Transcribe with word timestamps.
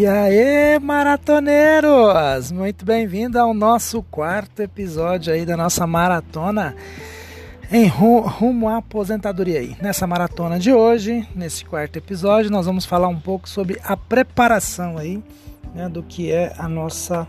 E 0.00 0.06
aí, 0.06 0.78
maratoneiros! 0.78 2.50
Muito 2.50 2.86
bem-vindo 2.86 3.38
ao 3.38 3.52
nosso 3.52 4.02
quarto 4.04 4.62
episódio 4.62 5.30
aí 5.30 5.44
da 5.44 5.58
nossa 5.58 5.86
maratona 5.86 6.74
em 7.70 7.86
rumo 7.86 8.66
à 8.70 8.78
aposentadoria 8.78 9.60
aí. 9.60 9.76
Nessa 9.78 10.06
maratona 10.06 10.58
de 10.58 10.72
hoje, 10.72 11.28
nesse 11.36 11.66
quarto 11.66 11.98
episódio, 11.98 12.50
nós 12.50 12.64
vamos 12.64 12.86
falar 12.86 13.08
um 13.08 13.20
pouco 13.20 13.46
sobre 13.46 13.78
a 13.84 13.94
preparação 13.94 14.96
aí, 14.96 15.22
né, 15.74 15.86
do 15.86 16.02
que 16.02 16.32
é 16.32 16.54
a 16.56 16.66
nossa 16.66 17.28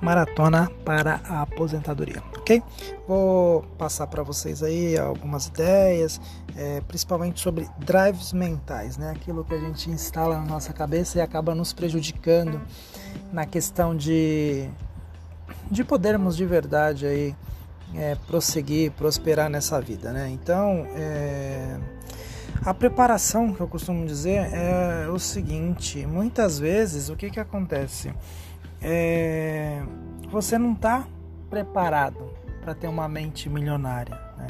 maratona 0.00 0.70
para 0.84 1.20
a 1.28 1.42
aposentadoria, 1.42 2.22
ok? 2.36 2.62
Vou 3.06 3.62
passar 3.76 4.06
para 4.06 4.22
vocês 4.22 4.62
aí 4.62 4.96
algumas 4.96 5.46
ideias, 5.46 6.20
é, 6.56 6.80
principalmente 6.82 7.40
sobre 7.40 7.68
drives 7.78 8.32
mentais, 8.32 8.96
né? 8.96 9.10
Aquilo 9.10 9.44
que 9.44 9.54
a 9.54 9.58
gente 9.58 9.90
instala 9.90 10.38
na 10.38 10.46
nossa 10.46 10.72
cabeça 10.72 11.18
e 11.18 11.20
acaba 11.20 11.54
nos 11.54 11.72
prejudicando 11.72 12.60
na 13.32 13.44
questão 13.44 13.96
de 13.96 14.68
de 15.70 15.84
podermos 15.84 16.36
de 16.36 16.46
verdade 16.46 17.06
aí 17.06 17.36
é, 17.94 18.16
prosseguir, 18.26 18.92
prosperar 18.92 19.48
nessa 19.48 19.80
vida, 19.80 20.12
né? 20.12 20.30
Então, 20.30 20.86
é, 20.94 21.76
a 22.64 22.74
preparação 22.74 23.52
que 23.52 23.60
eu 23.60 23.68
costumo 23.68 24.06
dizer 24.06 24.52
é 24.52 25.08
o 25.08 25.18
seguinte: 25.18 26.06
muitas 26.06 26.58
vezes 26.58 27.08
o 27.08 27.16
que 27.16 27.30
que 27.30 27.40
acontece? 27.40 28.12
É, 28.82 29.82
você 30.30 30.58
não 30.58 30.72
está 30.72 31.06
preparado 31.50 32.30
para 32.60 32.74
ter 32.74 32.88
uma 32.88 33.08
mente 33.08 33.48
milionária. 33.48 34.18
Né? 34.36 34.46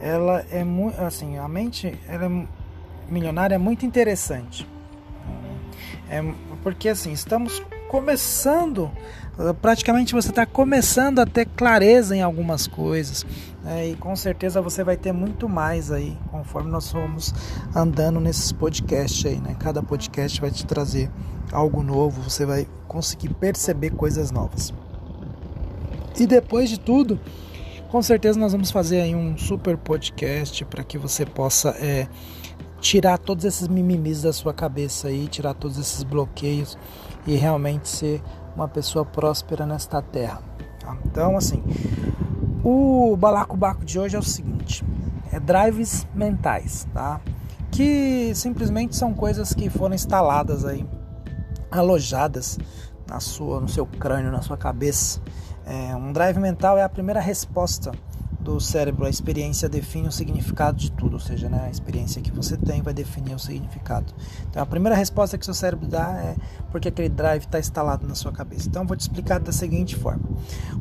Ela 0.00 0.44
é 0.50 0.64
muito 0.64 1.00
assim, 1.00 1.38
a 1.38 1.48
mente 1.48 1.98
ela 2.08 2.26
é, 2.26 2.46
milionária 3.08 3.54
é 3.54 3.58
muito 3.58 3.86
interessante. 3.86 4.66
É, 6.08 6.22
porque 6.62 6.88
assim, 6.88 7.12
estamos 7.12 7.62
começando, 7.88 8.90
praticamente 9.62 10.12
você 10.12 10.30
está 10.30 10.44
começando 10.44 11.20
a 11.20 11.26
ter 11.26 11.46
clareza 11.46 12.16
em 12.16 12.22
algumas 12.22 12.66
coisas. 12.66 13.24
Né? 13.62 13.90
E 13.90 13.96
com 13.96 14.14
certeza 14.14 14.60
você 14.60 14.84
vai 14.84 14.96
ter 14.96 15.12
muito 15.12 15.48
mais 15.48 15.90
aí, 15.90 16.16
conforme 16.30 16.70
nós 16.70 16.90
fomos 16.90 17.34
andando 17.74 18.20
nesses 18.20 18.52
podcasts 18.52 19.24
aí, 19.26 19.40
né? 19.40 19.56
Cada 19.58 19.82
podcast 19.82 20.40
vai 20.40 20.50
te 20.50 20.66
trazer 20.66 21.10
algo 21.52 21.82
novo, 21.82 22.22
você 22.22 22.44
vai 22.44 22.66
conseguir 22.88 23.28
perceber 23.34 23.90
coisas 23.90 24.30
novas. 24.30 24.72
E 26.18 26.26
depois 26.26 26.70
de 26.70 26.80
tudo, 26.80 27.20
com 27.90 28.00
certeza 28.00 28.38
nós 28.38 28.52
vamos 28.52 28.70
fazer 28.70 29.02
aí 29.02 29.14
um 29.14 29.36
super 29.36 29.76
podcast 29.76 30.64
para 30.64 30.82
que 30.82 30.96
você 30.96 31.26
possa 31.26 31.70
é, 31.78 32.08
tirar 32.80 33.18
todos 33.18 33.44
esses 33.44 33.68
mimimis 33.68 34.22
da 34.22 34.32
sua 34.32 34.54
cabeça 34.54 35.08
aí, 35.08 35.28
tirar 35.28 35.54
todos 35.54 35.78
esses 35.78 36.02
bloqueios 36.02 36.78
e 37.26 37.36
realmente 37.36 37.88
ser 37.88 38.22
uma 38.54 38.66
pessoa 38.66 39.04
próspera 39.04 39.66
nesta 39.66 40.00
terra. 40.00 40.40
Tá? 40.80 40.96
Então, 41.04 41.36
assim, 41.36 41.62
o 42.64 43.16
balacobaco 43.16 43.84
de 43.84 43.98
hoje 43.98 44.16
é 44.16 44.18
o 44.18 44.22
seguinte: 44.22 44.82
é 45.30 45.38
drives 45.38 46.06
mentais, 46.14 46.86
tá? 46.94 47.20
Que 47.70 48.32
simplesmente 48.34 48.96
são 48.96 49.12
coisas 49.12 49.52
que 49.52 49.68
foram 49.68 49.94
instaladas 49.94 50.64
aí 50.64 50.86
alojadas 51.70 52.58
na 53.08 53.20
sua, 53.20 53.60
no 53.60 53.68
seu 53.68 53.86
crânio, 53.86 54.30
na 54.30 54.42
sua 54.42 54.56
cabeça. 54.56 55.20
É, 55.64 55.94
um 55.96 56.12
drive 56.12 56.38
mental 56.38 56.78
é 56.78 56.82
a 56.82 56.88
primeira 56.88 57.20
resposta 57.20 57.92
do 58.46 58.60
cérebro. 58.60 59.04
A 59.04 59.10
experiência 59.10 59.68
define 59.68 60.06
o 60.06 60.12
significado 60.12 60.78
de 60.78 60.92
tudo, 60.92 61.14
ou 61.14 61.20
seja, 61.20 61.48
né, 61.48 61.64
a 61.66 61.70
experiência 61.70 62.22
que 62.22 62.30
você 62.30 62.56
tem 62.56 62.80
vai 62.80 62.94
definir 62.94 63.34
o 63.34 63.38
significado. 63.38 64.14
Então, 64.48 64.62
a 64.62 64.66
primeira 64.66 64.96
resposta 64.96 65.36
que 65.36 65.44
seu 65.44 65.54
cérebro 65.54 65.88
dá 65.88 66.12
é 66.12 66.36
porque 66.70 66.88
aquele 66.88 67.08
drive 67.08 67.42
está 67.42 67.58
instalado 67.58 68.06
na 68.06 68.14
sua 68.14 68.30
cabeça. 68.30 68.68
Então, 68.68 68.86
vou 68.86 68.96
te 68.96 69.00
explicar 69.00 69.40
da 69.40 69.50
seguinte 69.50 69.96
forma: 69.96 70.22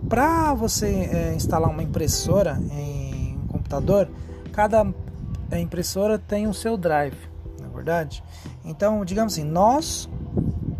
para 0.07 0.53
você 0.53 1.09
é, 1.11 1.33
instalar 1.33 1.69
uma 1.69 1.81
impressora 1.81 2.59
em 2.71 3.37
um 3.37 3.47
computador, 3.47 4.07
cada 4.53 4.85
impressora 5.59 6.19
tem 6.19 6.47
o 6.47 6.53
seu 6.53 6.77
drive, 6.77 7.17
na 7.59 7.67
é 7.67 7.69
verdade. 7.69 8.23
Então, 8.63 9.03
digamos 9.03 9.33
assim, 9.33 9.43
nós 9.43 10.07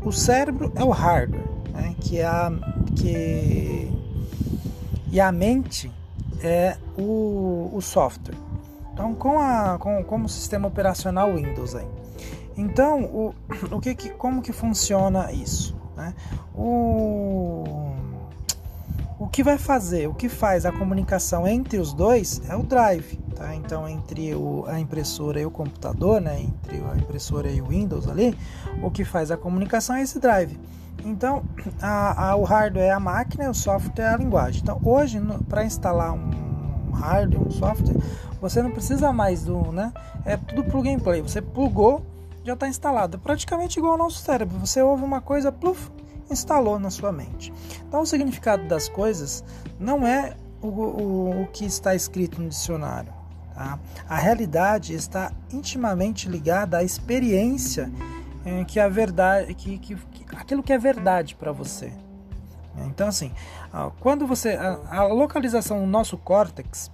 o 0.05 0.11
cérebro 0.11 0.71
é 0.75 0.83
o 0.83 0.91
hardware, 0.91 1.43
né? 1.73 1.95
que 1.99 2.19
é 2.19 2.25
a 2.25 2.51
que 2.95 3.91
e 5.11 5.19
a 5.19 5.31
mente 5.31 5.91
é 6.41 6.77
o, 6.97 7.71
o 7.73 7.81
software. 7.81 8.37
Então, 8.93 9.15
com 9.15 9.39
a 9.39 9.77
com 9.79 10.03
como 10.03 10.29
sistema 10.29 10.67
operacional 10.67 11.33
Windows 11.33 11.75
aí. 11.75 11.87
Então, 12.55 13.03
o, 13.05 13.35
o 13.75 13.81
que, 13.81 13.95
que 13.95 14.09
como 14.11 14.41
que 14.41 14.53
funciona 14.53 15.31
isso? 15.31 15.75
Né? 15.97 16.13
O 16.53 17.94
o 19.25 19.27
que 19.27 19.41
vai 19.41 19.57
fazer, 19.57 20.07
o 20.07 20.13
que 20.13 20.29
faz 20.29 20.67
a 20.67 20.71
comunicação 20.71 21.47
entre 21.47 21.79
os 21.79 21.93
dois 21.93 22.43
é 22.47 22.55
o 22.55 22.61
drive, 22.61 23.17
tá? 23.35 23.55
Então 23.55 23.89
entre 23.89 24.35
o, 24.35 24.65
a 24.67 24.79
impressora 24.79 25.41
e 25.41 25.45
o 25.45 25.49
computador, 25.49 26.21
né? 26.21 26.41
Entre 26.41 26.77
a 26.77 26.95
impressora 26.95 27.49
e 27.49 27.59
o 27.59 27.69
Windows 27.69 28.07
ali, 28.07 28.37
o 28.83 28.91
que 28.91 29.03
faz 29.03 29.31
a 29.31 29.37
comunicação 29.37 29.95
é 29.95 30.03
esse 30.03 30.19
drive. 30.19 30.59
Então 31.03 31.43
a, 31.81 32.29
a, 32.29 32.35
o 32.35 32.43
hardware 32.43 32.85
é 32.85 32.91
a 32.91 32.99
máquina, 32.99 33.49
o 33.49 33.53
software 33.55 34.05
é 34.05 34.09
a 34.09 34.17
linguagem. 34.17 34.61
Então 34.61 34.79
hoje 34.83 35.19
para 35.49 35.65
instalar 35.65 36.13
um 36.13 36.91
hardware, 36.91 37.47
um 37.47 37.49
software, 37.49 37.95
você 38.39 38.61
não 38.61 38.69
precisa 38.69 39.11
mais 39.11 39.43
do, 39.43 39.71
né? 39.71 39.91
É 40.23 40.37
tudo 40.37 40.63
plug 40.65 40.87
and 40.87 40.99
play. 40.99 41.23
Você 41.23 41.41
plugou, 41.41 42.05
já 42.43 42.53
está 42.53 42.67
instalado. 42.67 43.17
É 43.17 43.19
praticamente 43.19 43.79
igual 43.79 43.93
ao 43.93 43.97
nosso 43.97 44.19
cérebro. 44.19 44.59
Você 44.59 44.83
ouve 44.83 45.03
uma 45.03 45.19
coisa, 45.19 45.51
pluf, 45.51 45.89
instalou 46.29 46.79
na 46.79 46.89
sua 46.89 47.11
mente. 47.11 47.53
Então, 47.87 48.01
o 48.01 48.05
significado 48.05 48.67
das 48.67 48.89
coisas 48.89 49.43
não 49.79 50.05
é 50.05 50.35
o, 50.61 50.67
o, 50.67 51.41
o 51.43 51.47
que 51.47 51.65
está 51.65 51.95
escrito 51.95 52.41
no 52.41 52.49
dicionário. 52.49 53.13
Tá? 53.53 53.79
A 54.07 54.15
realidade 54.15 54.93
está 54.93 55.31
intimamente 55.51 56.27
ligada 56.27 56.77
à 56.77 56.83
experiência 56.83 57.91
é, 58.45 58.63
que 58.63 58.79
a 58.79 58.87
verdade, 58.87 59.53
que, 59.53 59.77
que, 59.77 59.95
que 59.95 60.35
aquilo 60.35 60.61
que 60.61 60.73
é 60.73 60.77
verdade 60.77 61.35
para 61.35 61.51
você. 61.51 61.91
Então, 62.87 63.07
assim, 63.07 63.31
quando 64.01 64.27
você 64.27 64.49
a, 64.51 64.79
a 64.89 65.03
localização 65.07 65.79
do 65.79 65.87
nosso 65.87 66.17
córtex 66.17 66.91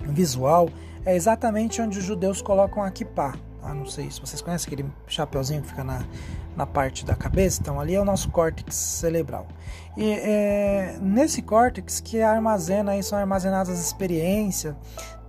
visual 0.00 0.70
é 1.04 1.16
exatamente 1.16 1.80
onde 1.80 1.98
os 1.98 2.04
judeus 2.04 2.40
colocam 2.40 2.82
a 2.82 2.90
kippah. 2.90 3.34
Tá? 3.60 3.74
Não 3.74 3.86
sei 3.86 4.10
se 4.10 4.20
vocês 4.20 4.40
conhecem 4.40 4.66
aquele 4.66 4.90
chapeuzinho 5.06 5.62
que 5.62 5.68
fica 5.68 5.84
na, 5.84 6.04
na 6.56 6.66
parte 6.66 7.04
da 7.04 7.14
cabeça, 7.14 7.60
então 7.60 7.80
ali 7.80 7.94
é 7.94 8.00
o 8.00 8.04
nosso 8.04 8.30
córtex 8.30 8.74
cerebral. 8.74 9.46
E 9.96 10.10
é, 10.10 10.98
nesse 11.00 11.42
córtex 11.42 12.00
que 12.00 12.22
armazena 12.22 12.92
aí, 12.92 13.02
são 13.02 13.18
armazenadas 13.18 13.78
as 13.78 13.84
experiências, 13.84 14.74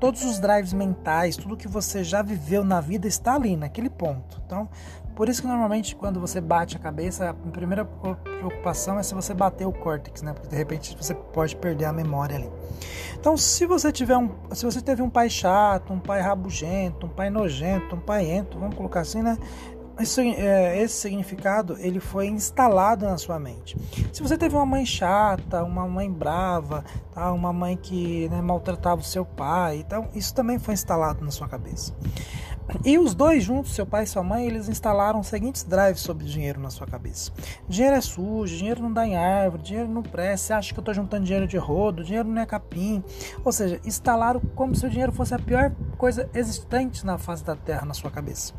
todos 0.02 0.26
os 0.26 0.40
drives 0.40 0.74
mentais, 0.74 1.38
tudo 1.38 1.56
que 1.56 1.68
você 1.68 2.04
já 2.04 2.24
viveu 2.24 2.66
na 2.66 2.82
vida 2.82 3.08
está 3.08 3.36
ali, 3.36 3.56
naquele 3.56 3.90
ponto. 3.90 4.42
Então, 4.44 4.68
por 5.16 5.30
isso 5.30 5.42
que 5.44 5.48
normalmente 5.48 5.96
quando 5.96 6.20
você 6.20 6.42
bate 6.42 6.76
a 6.76 6.80
cabeça, 6.80 7.30
a 7.30 7.34
primeira 7.34 7.86
preocupação 7.86 8.98
é 8.98 9.04
se 9.04 9.14
você 9.14 9.32
bater 9.36 9.68
o 9.68 9.72
córtex, 9.72 10.24
né? 10.24 10.34
Porque 10.34 10.48
de 10.48 10.56
repente 10.56 10.98
você 11.00 11.14
pode 11.14 11.56
perder 11.56 11.86
a 11.86 11.94
memória 11.94 12.36
ali. 12.36 12.50
Então, 13.14 13.38
se 13.38 13.68
você 13.68 13.92
tiver 13.92 14.18
um, 14.18 14.32
se 14.52 14.66
você 14.66 14.82
teve 14.82 15.04
um 15.04 15.10
pai 15.10 15.30
chato, 15.30 15.94
um 15.94 16.00
pai 16.00 16.20
rabugento, 16.20 17.06
um 17.06 17.10
pai 17.10 17.30
nojento, 17.30 17.96
um 17.96 18.00
pai 18.00 18.26
ento, 18.26 18.58
vamos 18.58 18.76
colocar 18.76 19.02
assim, 19.02 19.22
né? 19.22 19.38
Esse, 20.02 20.22
é, 20.22 20.82
esse, 20.82 20.96
significado 20.96 21.78
ele 21.80 22.00
foi 22.00 22.28
instalado 22.28 23.06
na 23.06 23.18
sua 23.18 23.40
mente. 23.40 23.78
Se 24.12 24.22
você 24.22 24.38
teve 24.38 24.56
uma 24.56 24.66
mãe 24.66 24.86
chata, 24.86 25.64
uma 25.64 25.88
mãe 25.88 26.12
brava, 26.12 26.84
tá? 27.14 27.32
uma 27.32 27.54
mãe 27.54 27.78
que 27.78 28.28
né, 28.30 28.42
maltratava 28.42 29.02
o 29.02 29.04
seu 29.04 29.24
pai, 29.24 29.78
então 29.78 30.08
isso 30.14 30.34
também 30.34 30.58
foi 30.58 30.74
instalado 30.74 31.24
na 31.24 31.32
sua 31.32 31.48
cabeça. 31.48 31.94
E 32.84 32.98
os 32.98 33.14
dois 33.14 33.44
juntos, 33.44 33.74
seu 33.74 33.86
pai 33.86 34.04
e 34.04 34.08
sua 34.08 34.24
mãe, 34.24 34.48
eles 34.48 34.70
instalaram 34.70 35.20
os 35.20 35.28
seguintes 35.28 35.64
drives 35.64 36.02
sobre 36.02 36.26
dinheiro 36.26 36.60
na 36.60 36.70
sua 36.70 36.88
cabeça. 36.88 37.32
Dinheiro 37.68 37.96
é 37.96 38.02
sujo, 38.02 38.56
dinheiro 38.56 38.82
não 38.82 38.92
dá 38.92 39.06
em 39.06 39.16
árvore, 39.16 39.62
dinheiro 39.62 39.90
não 39.90 40.02
presta, 40.02 40.48
você 40.48 40.54
acha 40.54 40.74
que 40.74 40.80
eu 40.80 40.82
estou 40.82 40.94
juntando 40.94 41.26
dinheiro 41.26 41.48
de 41.48 41.58
rodo, 41.58 42.04
dinheiro 42.04 42.28
não 42.28 42.42
é 42.42 42.46
capim. 42.46 43.04
Ou 43.44 43.52
seja, 43.52 43.80
instalaram 43.86 44.40
como 44.56 44.76
se 44.76 44.86
o 44.86 44.90
dinheiro 44.90 45.12
fosse 45.12 45.34
a 45.34 45.40
pior 45.40 45.72
coisa 45.98 46.30
existente 46.34 47.06
na 47.06 47.18
face 47.18 47.44
da 47.44 47.56
terra 47.56 47.86
na 47.86 47.94
sua 47.94 48.10
cabeça. 48.10 48.54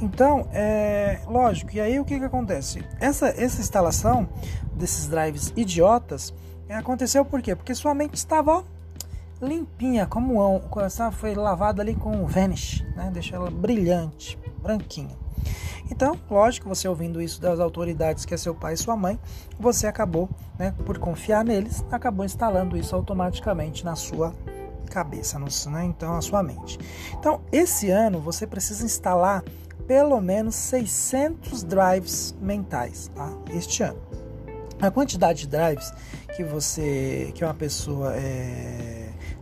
Então, 0.00 0.48
é 0.52 1.20
lógico, 1.26 1.74
e 1.74 1.80
aí 1.80 1.98
o 1.98 2.04
que, 2.04 2.18
que 2.18 2.24
acontece? 2.24 2.84
Essa, 3.00 3.28
essa 3.28 3.60
instalação 3.60 4.28
desses 4.74 5.08
drives 5.08 5.52
idiotas 5.56 6.34
é, 6.68 6.74
aconteceu 6.74 7.24
por 7.24 7.40
quê? 7.40 7.54
Porque 7.54 7.74
sua 7.74 7.94
mente 7.94 8.14
estava 8.14 8.58
ó, 8.58 8.64
limpinha, 9.40 10.06
como 10.06 10.56
um, 10.56 10.60
foi 11.12 11.34
lavada 11.34 11.82
ali 11.82 11.94
com 11.94 12.26
Vanish, 12.26 12.84
né? 12.94 13.10
deixa 13.12 13.36
ela 13.36 13.50
brilhante, 13.50 14.38
branquinha. 14.62 15.16
Então, 15.90 16.18
lógico, 16.28 16.68
você 16.68 16.88
ouvindo 16.88 17.22
isso 17.22 17.40
das 17.40 17.60
autoridades 17.60 18.24
que 18.24 18.34
é 18.34 18.36
seu 18.36 18.54
pai 18.54 18.74
e 18.74 18.76
sua 18.76 18.96
mãe, 18.96 19.18
você 19.58 19.86
acabou, 19.86 20.28
né, 20.58 20.74
por 20.84 20.98
confiar 20.98 21.44
neles, 21.44 21.84
acabou 21.90 22.24
instalando 22.24 22.76
isso 22.76 22.94
automaticamente 22.94 23.84
na 23.84 23.94
sua 23.94 24.34
cabeça, 24.90 25.38
no, 25.38 25.46
né, 25.70 25.84
então 25.84 26.12
na 26.12 26.20
sua 26.20 26.42
mente. 26.42 26.78
Então, 27.18 27.40
esse 27.52 27.90
ano 27.90 28.20
você 28.20 28.46
precisa 28.46 28.84
instalar 28.84 29.44
pelo 29.86 30.20
menos 30.20 30.56
600 30.56 31.62
drives 31.62 32.36
mentais 32.40 33.08
tá? 33.14 33.32
este 33.54 33.84
ano. 33.84 34.00
A 34.80 34.90
quantidade 34.90 35.40
de 35.40 35.46
drives 35.46 35.92
que 36.34 36.42
você, 36.42 37.30
que 37.34 37.44
uma 37.44 37.54
pessoa 37.54 38.14
é, 38.14 38.95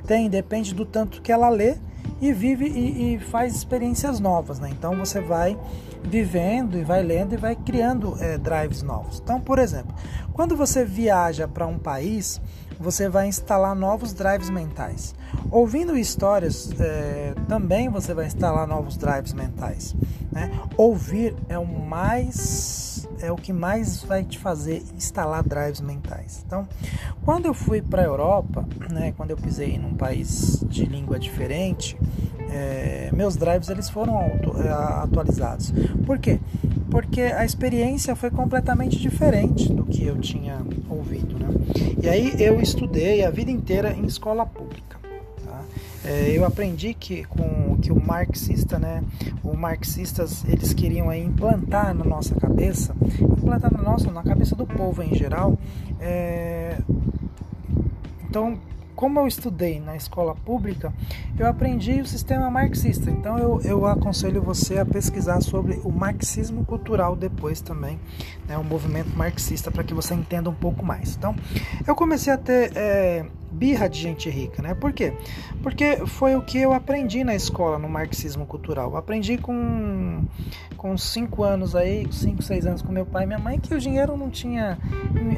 tem, 0.06 0.28
depende 0.28 0.74
do 0.74 0.84
tanto 0.84 1.20
que 1.22 1.32
ela 1.32 1.48
lê 1.48 1.76
e 2.20 2.32
vive 2.32 2.66
e, 2.66 3.14
e 3.14 3.18
faz 3.18 3.54
experiências 3.54 4.20
novas, 4.20 4.58
né? 4.58 4.70
Então 4.70 4.96
você 4.96 5.20
vai 5.20 5.58
vivendo 6.02 6.78
e 6.78 6.84
vai 6.84 7.02
lendo 7.02 7.34
e 7.34 7.36
vai 7.36 7.56
criando 7.56 8.16
é, 8.20 8.38
drives 8.38 8.82
novos. 8.82 9.20
Então, 9.22 9.40
por 9.40 9.58
exemplo, 9.58 9.94
quando 10.32 10.56
você 10.56 10.84
viaja 10.84 11.48
para 11.48 11.66
um 11.66 11.78
país, 11.78 12.40
você 12.78 13.08
vai 13.08 13.28
instalar 13.28 13.74
novos 13.74 14.12
drives 14.12 14.50
mentais. 14.50 15.14
Ouvindo 15.50 15.96
histórias, 15.96 16.70
é, 16.78 17.34
também 17.48 17.88
você 17.88 18.12
vai 18.12 18.26
instalar 18.26 18.66
novos 18.66 18.96
drives 18.96 19.32
mentais. 19.32 19.94
Né? 20.30 20.50
Ouvir 20.76 21.34
é 21.48 21.58
o 21.58 21.66
mais 21.66 22.83
é 23.24 23.32
o 23.32 23.36
que 23.36 23.52
mais 23.52 24.02
vai 24.02 24.22
te 24.22 24.38
fazer 24.38 24.82
instalar 24.96 25.42
drives 25.42 25.80
mentais. 25.80 26.44
Então, 26.46 26.68
quando 27.24 27.46
eu 27.46 27.54
fui 27.54 27.80
para 27.80 28.02
a 28.02 28.04
Europa, 28.04 28.66
né, 28.90 29.12
quando 29.16 29.30
eu 29.30 29.36
pisei 29.36 29.78
num 29.78 29.94
país 29.94 30.62
de 30.68 30.84
língua 30.84 31.18
diferente, 31.18 31.96
é, 32.50 33.10
meus 33.12 33.36
drives 33.36 33.68
eles 33.68 33.88
foram 33.88 34.20
é, 34.20 34.68
atualizados. 35.02 35.72
Por 36.04 36.18
quê? 36.18 36.38
Porque 36.90 37.22
a 37.22 37.44
experiência 37.44 38.14
foi 38.14 38.30
completamente 38.30 38.98
diferente 38.98 39.72
do 39.72 39.84
que 39.84 40.04
eu 40.04 40.18
tinha 40.18 40.60
ouvido. 40.88 41.38
Né? 41.38 41.48
E 42.02 42.08
aí 42.08 42.34
eu 42.38 42.60
estudei 42.60 43.24
a 43.24 43.30
vida 43.30 43.50
inteira 43.50 43.92
em 43.92 44.04
escola 44.04 44.44
pública. 44.44 44.98
Tá? 45.44 45.62
É, 46.04 46.30
eu 46.30 46.44
aprendi 46.44 46.94
que 46.94 47.24
com 47.24 47.63
que 47.84 47.92
o 47.92 48.00
marxista, 48.00 48.78
né, 48.78 49.04
os 49.42 49.54
marxistas 49.54 50.42
eles 50.48 50.72
queriam 50.72 51.10
aí 51.10 51.22
implantar 51.22 51.94
na 51.94 52.02
nossa 52.02 52.34
cabeça, 52.34 52.96
implantar 53.20 53.70
na 53.70 53.82
nossa, 53.82 54.10
na 54.10 54.22
cabeça 54.22 54.56
do 54.56 54.66
povo 54.66 55.02
em 55.02 55.14
geral. 55.14 55.58
É, 56.00 56.78
então 58.26 58.58
como 58.96 59.20
eu 59.20 59.26
estudei 59.26 59.80
na 59.80 59.96
escola 59.96 60.34
pública, 60.34 60.90
eu 61.38 61.46
aprendi 61.46 62.00
o 62.00 62.06
sistema 62.06 62.50
marxista. 62.50 63.10
Então 63.10 63.36
eu, 63.38 63.60
eu 63.62 63.86
aconselho 63.86 64.40
você 64.40 64.78
a 64.78 64.86
pesquisar 64.86 65.42
sobre 65.42 65.80
o 65.84 65.90
marxismo 65.90 66.64
cultural 66.64 67.14
depois 67.14 67.60
também, 67.60 68.00
né, 68.48 68.56
o 68.56 68.64
movimento 68.64 69.14
marxista, 69.16 69.70
para 69.70 69.84
que 69.84 69.92
você 69.92 70.14
entenda 70.14 70.48
um 70.48 70.54
pouco 70.54 70.86
mais. 70.86 71.16
Então 71.16 71.34
eu 71.86 71.94
comecei 71.94 72.32
a 72.32 72.38
ter 72.38 72.72
é, 72.74 73.26
birra 73.54 73.88
de 73.88 74.00
gente 74.00 74.28
rica, 74.28 74.62
né? 74.62 74.74
Por 74.74 74.92
quê? 74.92 75.12
Porque 75.62 76.06
foi 76.06 76.36
o 76.36 76.42
que 76.42 76.58
eu 76.58 76.72
aprendi 76.72 77.22
na 77.24 77.34
escola, 77.34 77.78
no 77.78 77.88
marxismo 77.88 78.44
cultural. 78.44 78.90
Eu 78.90 78.96
aprendi 78.96 79.38
com 79.38 80.22
com 80.84 80.98
cinco 80.98 81.42
anos 81.42 81.74
aí, 81.74 82.06
cinco, 82.12 82.42
seis 82.42 82.66
anos 82.66 82.82
com 82.82 82.92
meu 82.92 83.06
pai 83.06 83.24
e 83.24 83.26
minha 83.26 83.38
mãe, 83.38 83.58
que 83.58 83.74
o 83.74 83.80
dinheiro 83.80 84.18
não 84.18 84.28
tinha, 84.28 84.76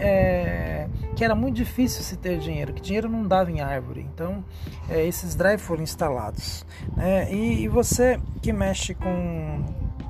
é, 0.00 0.88
que 1.14 1.24
era 1.24 1.36
muito 1.36 1.54
difícil 1.54 2.02
se 2.02 2.16
ter 2.16 2.40
dinheiro, 2.40 2.72
que 2.72 2.82
dinheiro 2.82 3.08
não 3.08 3.24
dava 3.24 3.48
em 3.48 3.60
árvore. 3.60 4.04
Então, 4.12 4.44
é, 4.90 5.06
esses 5.06 5.36
drives 5.36 5.62
foram 5.62 5.84
instalados. 5.84 6.66
Né? 6.96 7.32
E, 7.32 7.62
e 7.62 7.68
você 7.68 8.18
que 8.42 8.52
mexe 8.52 8.92
com, 8.92 9.62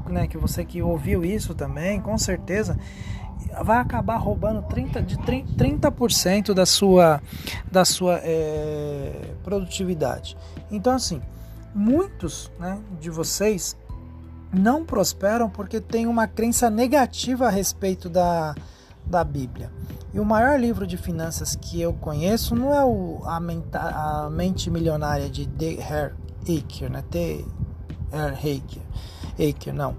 né, 0.08 0.26
que 0.26 0.38
você 0.38 0.64
que 0.64 0.80
ouviu 0.80 1.22
isso 1.22 1.54
também, 1.54 2.00
com 2.00 2.16
certeza 2.16 2.78
vai 3.62 3.78
acabar 3.78 4.16
roubando 4.16 4.62
30, 4.62 5.02
de 5.02 5.16
30% 5.16 6.52
da 6.52 6.66
sua, 6.66 7.20
da 7.70 7.84
sua 7.84 8.20
é, 8.22 9.34
produtividade. 9.42 10.36
Então, 10.70 10.94
assim, 10.94 11.20
muitos 11.74 12.50
né, 12.58 12.78
de 13.00 13.10
vocês 13.10 13.76
não 14.52 14.84
prosperam 14.84 15.48
porque 15.50 15.80
têm 15.80 16.06
uma 16.06 16.26
crença 16.26 16.70
negativa 16.70 17.46
a 17.46 17.50
respeito 17.50 18.08
da, 18.08 18.54
da 19.04 19.22
Bíblia. 19.22 19.70
E 20.12 20.20
o 20.20 20.24
maior 20.24 20.58
livro 20.58 20.86
de 20.86 20.96
finanças 20.96 21.54
que 21.54 21.80
eu 21.80 21.92
conheço 21.92 22.54
não 22.54 22.72
é 22.72 22.84
o, 22.84 23.22
a, 23.24 23.38
Menta, 23.38 23.78
a 23.78 24.30
Mente 24.30 24.70
Milionária 24.70 25.28
de 25.28 25.44
D. 25.44 25.78
Hare 25.82 26.14
Aker, 26.42 26.90
né? 26.90 27.04
T. 27.10 27.44
Hare 28.12 28.34
Aker. 28.34 28.82
Aker, 29.38 29.72
não. 29.74 29.96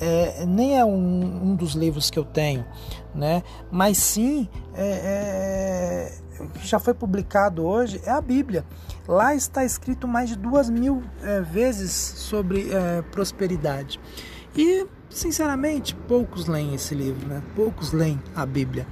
É, 0.00 0.44
nem 0.46 0.78
é 0.78 0.84
um, 0.84 1.50
um, 1.50 1.56
dos 1.56 1.72
livros 1.72 2.10
que 2.10 2.18
eu 2.18 2.24
tenho, 2.24 2.64
né? 3.14 3.42
Mas 3.70 3.98
sim, 3.98 4.48
é, 4.74 6.12
é, 6.12 6.18
já 6.62 6.78
foi 6.78 6.94
publicado 6.94 7.64
hoje 7.64 8.00
é 8.04 8.10
a 8.10 8.20
Bíblia. 8.20 8.64
Lá 9.06 9.34
está 9.34 9.64
escrito 9.64 10.06
mais 10.06 10.28
de 10.28 10.36
duas 10.36 10.68
mil 10.68 11.02
é, 11.22 11.40
vezes 11.40 11.92
sobre 11.92 12.70
é, 12.70 13.02
prosperidade. 13.02 13.98
E, 14.56 14.86
sinceramente, 15.08 15.94
poucos 15.94 16.46
leem 16.46 16.74
esse 16.74 16.94
livro, 16.94 17.26
né? 17.26 17.42
Poucos 17.54 17.92
leem 17.92 18.20
a 18.34 18.44
Bíblia. 18.44 18.86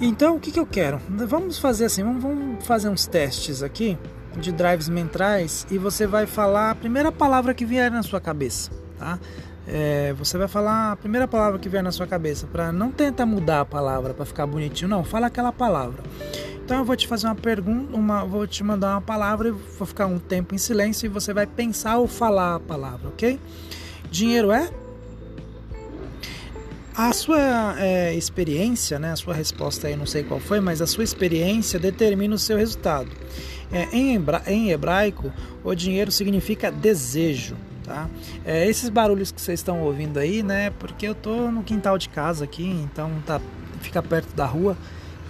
Então, 0.00 0.36
o 0.36 0.40
que, 0.40 0.50
que 0.50 0.58
eu 0.58 0.66
quero? 0.66 1.00
Vamos 1.08 1.58
fazer 1.58 1.84
assim, 1.84 2.02
vamos, 2.02 2.22
vamos 2.22 2.66
fazer 2.66 2.88
uns 2.88 3.06
testes 3.06 3.62
aqui 3.62 3.96
de 4.38 4.52
drives 4.52 4.88
mentais 4.88 5.66
e 5.70 5.78
você 5.78 6.06
vai 6.06 6.26
falar 6.26 6.70
a 6.70 6.74
primeira 6.74 7.10
palavra 7.10 7.54
que 7.54 7.64
vier 7.64 7.90
na 7.90 8.02
sua 8.02 8.20
cabeça, 8.20 8.70
tá? 8.98 9.18
É, 9.66 10.12
você 10.12 10.36
vai 10.36 10.46
falar 10.46 10.92
a 10.92 10.96
primeira 10.96 11.26
palavra 11.26 11.58
que 11.58 11.68
vier 11.68 11.82
na 11.82 11.90
sua 11.90 12.06
cabeça, 12.06 12.46
para 12.46 12.70
não 12.70 12.90
tentar 12.90 13.24
mudar 13.24 13.60
a 13.62 13.64
palavra 13.64 14.12
para 14.12 14.24
ficar 14.24 14.46
bonitinho, 14.46 14.88
não, 14.88 15.02
fala 15.02 15.28
aquela 15.28 15.52
palavra. 15.52 16.02
Então 16.64 16.78
eu 16.78 16.84
vou 16.84 16.96
te 16.96 17.06
fazer 17.06 17.26
uma 17.26 17.34
pergunta, 17.34 17.94
uma, 17.94 18.24
vou 18.24 18.46
te 18.46 18.62
mandar 18.64 18.92
uma 18.92 19.00
palavra 19.00 19.48
e 19.48 19.50
vou 19.50 19.86
ficar 19.86 20.06
um 20.06 20.18
tempo 20.18 20.54
em 20.54 20.58
silêncio 20.58 21.06
e 21.06 21.08
você 21.08 21.32
vai 21.32 21.46
pensar 21.46 21.98
ou 21.98 22.06
falar 22.06 22.56
a 22.56 22.60
palavra, 22.60 23.08
ok? 23.08 23.38
Dinheiro 24.10 24.50
é? 24.50 24.70
A 26.96 27.12
sua 27.12 27.74
é, 27.76 28.14
experiência, 28.14 29.00
né, 29.00 29.10
a 29.10 29.16
sua 29.16 29.34
resposta 29.34 29.88
aí, 29.88 29.96
não 29.96 30.06
sei 30.06 30.22
qual 30.22 30.38
foi, 30.38 30.60
mas 30.60 30.80
a 30.80 30.86
sua 30.86 31.02
experiência 31.02 31.76
determina 31.76 32.36
o 32.36 32.38
seu 32.38 32.56
resultado. 32.56 33.10
É, 33.72 33.88
em, 33.92 34.14
hebra 34.14 34.42
em 34.46 34.70
hebraico, 34.70 35.32
o 35.64 35.74
dinheiro 35.74 36.12
significa 36.12 36.70
desejo. 36.70 37.56
Tá? 37.82 38.08
É, 38.44 38.68
esses 38.68 38.88
barulhos 38.88 39.32
que 39.32 39.40
vocês 39.40 39.58
estão 39.58 39.82
ouvindo 39.82 40.18
aí, 40.18 40.42
né? 40.42 40.70
Porque 40.70 41.06
eu 41.06 41.16
tô 41.16 41.50
no 41.50 41.64
quintal 41.64 41.98
de 41.98 42.08
casa 42.08 42.44
aqui, 42.44 42.64
então 42.64 43.10
tá, 43.26 43.40
fica 43.80 44.00
perto 44.00 44.34
da 44.36 44.46
rua 44.46 44.76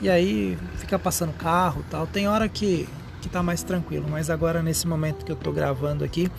e 0.03 0.11
aí 0.11 0.59
fica 0.77 0.99
passando 0.99 1.33
carro 1.33 1.83
tal. 1.91 2.07
Tem 2.07 2.29
hora 2.29 2.47
que, 2.47 2.87
que 3.23 3.29
tá 3.29 3.43
mais 3.43 3.63
tranquilo, 3.63 4.07
mas 4.09 4.29
agora 4.29 4.63
nesse 4.63 4.87
momento 4.87 5.25
que 5.25 5.33
eu 5.33 5.37
tô 5.37 5.51
gravando 5.51 6.05
aqui, 6.05 6.31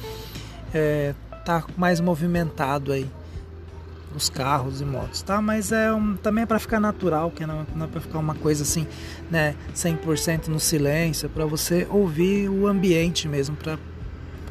é, 0.72 1.16
tá 1.44 1.66
mais 1.75 2.00
movimentado 2.00 2.91
aí 2.91 3.10
os 4.15 4.29
carros 4.29 4.81
e 4.81 4.86
motos, 4.86 5.22
tá? 5.22 5.41
Mas 5.41 5.72
é 5.72 5.91
um, 5.91 6.15
também 6.15 6.43
é 6.43 6.45
para 6.45 6.60
ficar 6.60 6.79
natural, 6.79 7.31
que 7.31 7.45
não, 7.45 7.65
não 7.75 7.86
é 7.86 7.89
para 7.89 8.01
ficar 8.01 8.19
uma 8.19 8.36
coisa 8.36 8.63
assim, 8.63 8.88
né, 9.29 9.55
100% 9.75 10.48
no 10.48 10.60
silêncio, 10.60 11.29
para 11.29 11.45
você 11.45 11.88
ouvir 11.89 12.50
o 12.50 12.67
ambiente 12.67 13.27
mesmo, 13.27 13.55
para 13.55 13.77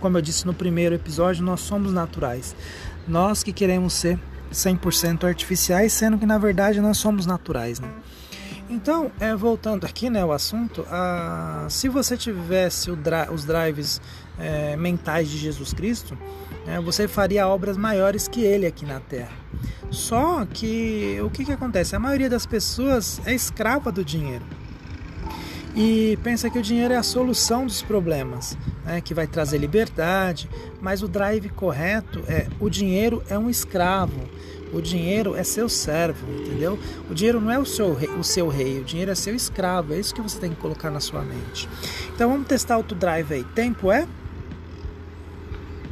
como 0.00 0.18
eu 0.18 0.22
disse 0.22 0.46
no 0.46 0.52
primeiro 0.52 0.94
episódio, 0.94 1.42
nós 1.42 1.60
somos 1.60 1.90
naturais. 1.90 2.54
Nós 3.08 3.42
que 3.42 3.54
queremos 3.54 3.94
ser 3.94 4.18
100% 4.52 5.24
artificiais, 5.24 5.94
sendo 5.94 6.18
que 6.18 6.26
na 6.26 6.36
verdade 6.36 6.78
nós 6.78 6.98
somos 6.98 7.24
naturais, 7.24 7.80
né? 7.80 7.88
Então, 8.68 9.12
é, 9.20 9.34
voltando 9.34 9.84
aqui, 9.84 10.08
né, 10.08 10.24
o 10.24 10.32
assunto, 10.32 10.86
a, 10.90 11.66
se 11.68 11.88
você 11.88 12.16
tivesse 12.16 12.90
os 12.90 13.44
drives 13.44 14.00
é, 14.38 14.76
mentais 14.76 15.28
de 15.28 15.36
Jesus 15.36 15.72
Cristo, 15.72 16.16
é, 16.66 16.80
você 16.80 17.06
faria 17.06 17.46
obras 17.46 17.76
maiores 17.76 18.26
que 18.26 18.42
ele 18.42 18.66
aqui 18.66 18.86
na 18.86 19.00
Terra. 19.00 19.32
Só 19.90 20.44
que 20.46 21.18
o 21.22 21.30
que, 21.30 21.44
que 21.44 21.52
acontece? 21.52 21.94
A 21.94 21.98
maioria 21.98 22.28
das 22.28 22.46
pessoas 22.46 23.20
é 23.26 23.34
escrava 23.34 23.92
do 23.92 24.04
dinheiro 24.04 24.44
e 25.76 26.16
pensa 26.22 26.48
que 26.48 26.58
o 26.58 26.62
dinheiro 26.62 26.94
é 26.94 26.96
a 26.96 27.02
solução 27.02 27.66
dos 27.66 27.82
problemas, 27.82 28.56
né, 28.84 29.00
que 29.00 29.12
vai 29.12 29.26
trazer 29.26 29.58
liberdade, 29.58 30.48
mas 30.80 31.02
o 31.02 31.08
drive 31.08 31.48
correto 31.48 32.22
é 32.28 32.46
o 32.60 32.70
dinheiro 32.70 33.22
é 33.28 33.36
um 33.36 33.50
escravo, 33.50 34.20
o 34.74 34.82
dinheiro 34.82 35.36
é 35.36 35.44
seu 35.44 35.68
servo, 35.68 36.26
entendeu? 36.32 36.78
O 37.08 37.14
dinheiro 37.14 37.40
não 37.40 37.50
é 37.50 37.58
o 37.58 37.64
seu, 37.64 37.94
rei, 37.94 38.10
o 38.10 38.24
seu 38.24 38.48
rei, 38.48 38.80
o 38.80 38.84
dinheiro 38.84 39.10
é 39.10 39.14
seu 39.14 39.34
escravo, 39.34 39.94
é 39.94 39.98
isso 39.98 40.14
que 40.14 40.20
você 40.20 40.38
tem 40.38 40.50
que 40.50 40.56
colocar 40.56 40.90
na 40.90 41.00
sua 41.00 41.22
mente. 41.22 41.68
Então 42.14 42.30
vamos 42.30 42.46
testar 42.48 42.76
outro 42.76 42.96
drive 42.96 43.32
aí. 43.32 43.44
Tempo 43.44 43.92
é? 43.92 44.06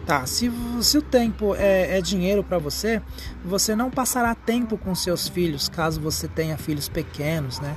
Tá, 0.05 0.27
se, 0.27 0.51
se 0.81 0.99
o 0.99 1.03
tempo 1.03 1.55
é, 1.55 1.99
é 1.99 2.01
dinheiro 2.01 2.43
para 2.43 2.59
você, 2.59 3.01
você 3.45 3.77
não 3.77 3.89
passará 3.89 4.35
tempo 4.35 4.77
com 4.77 4.95
seus 4.97 5.29
filhos, 5.29 5.69
caso 5.69 6.01
você 6.01 6.27
tenha 6.27 6.59
filhos 6.59 6.89
pequenos, 6.89 7.61
né? 7.61 7.77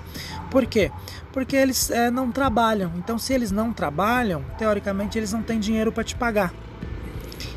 Por 0.49 0.65
quê? 0.65 0.91
Porque 1.31 1.55
eles 1.55 1.91
é, 1.91 2.09
não 2.09 2.31
trabalham. 2.31 2.91
Então, 2.97 3.19
se 3.19 3.31
eles 3.31 3.51
não 3.51 3.71
trabalham, 3.71 4.43
teoricamente 4.57 5.19
eles 5.19 5.31
não 5.31 5.43
têm 5.43 5.59
dinheiro 5.59 5.91
para 5.91 6.03
te 6.03 6.15
pagar. 6.15 6.51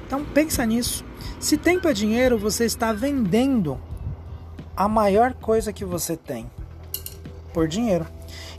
Então, 0.08 0.24
pensa 0.24 0.64
nisso. 0.64 1.04
Se 1.38 1.58
tempo 1.58 1.86
é 1.86 1.92
dinheiro, 1.92 2.38
você 2.38 2.64
está 2.64 2.92
vendendo 2.94 3.78
a 4.74 4.88
maior 4.88 5.34
coisa 5.34 5.70
que 5.70 5.84
você 5.84 6.16
tem 6.16 6.50
por 7.52 7.68
dinheiro. 7.68 8.06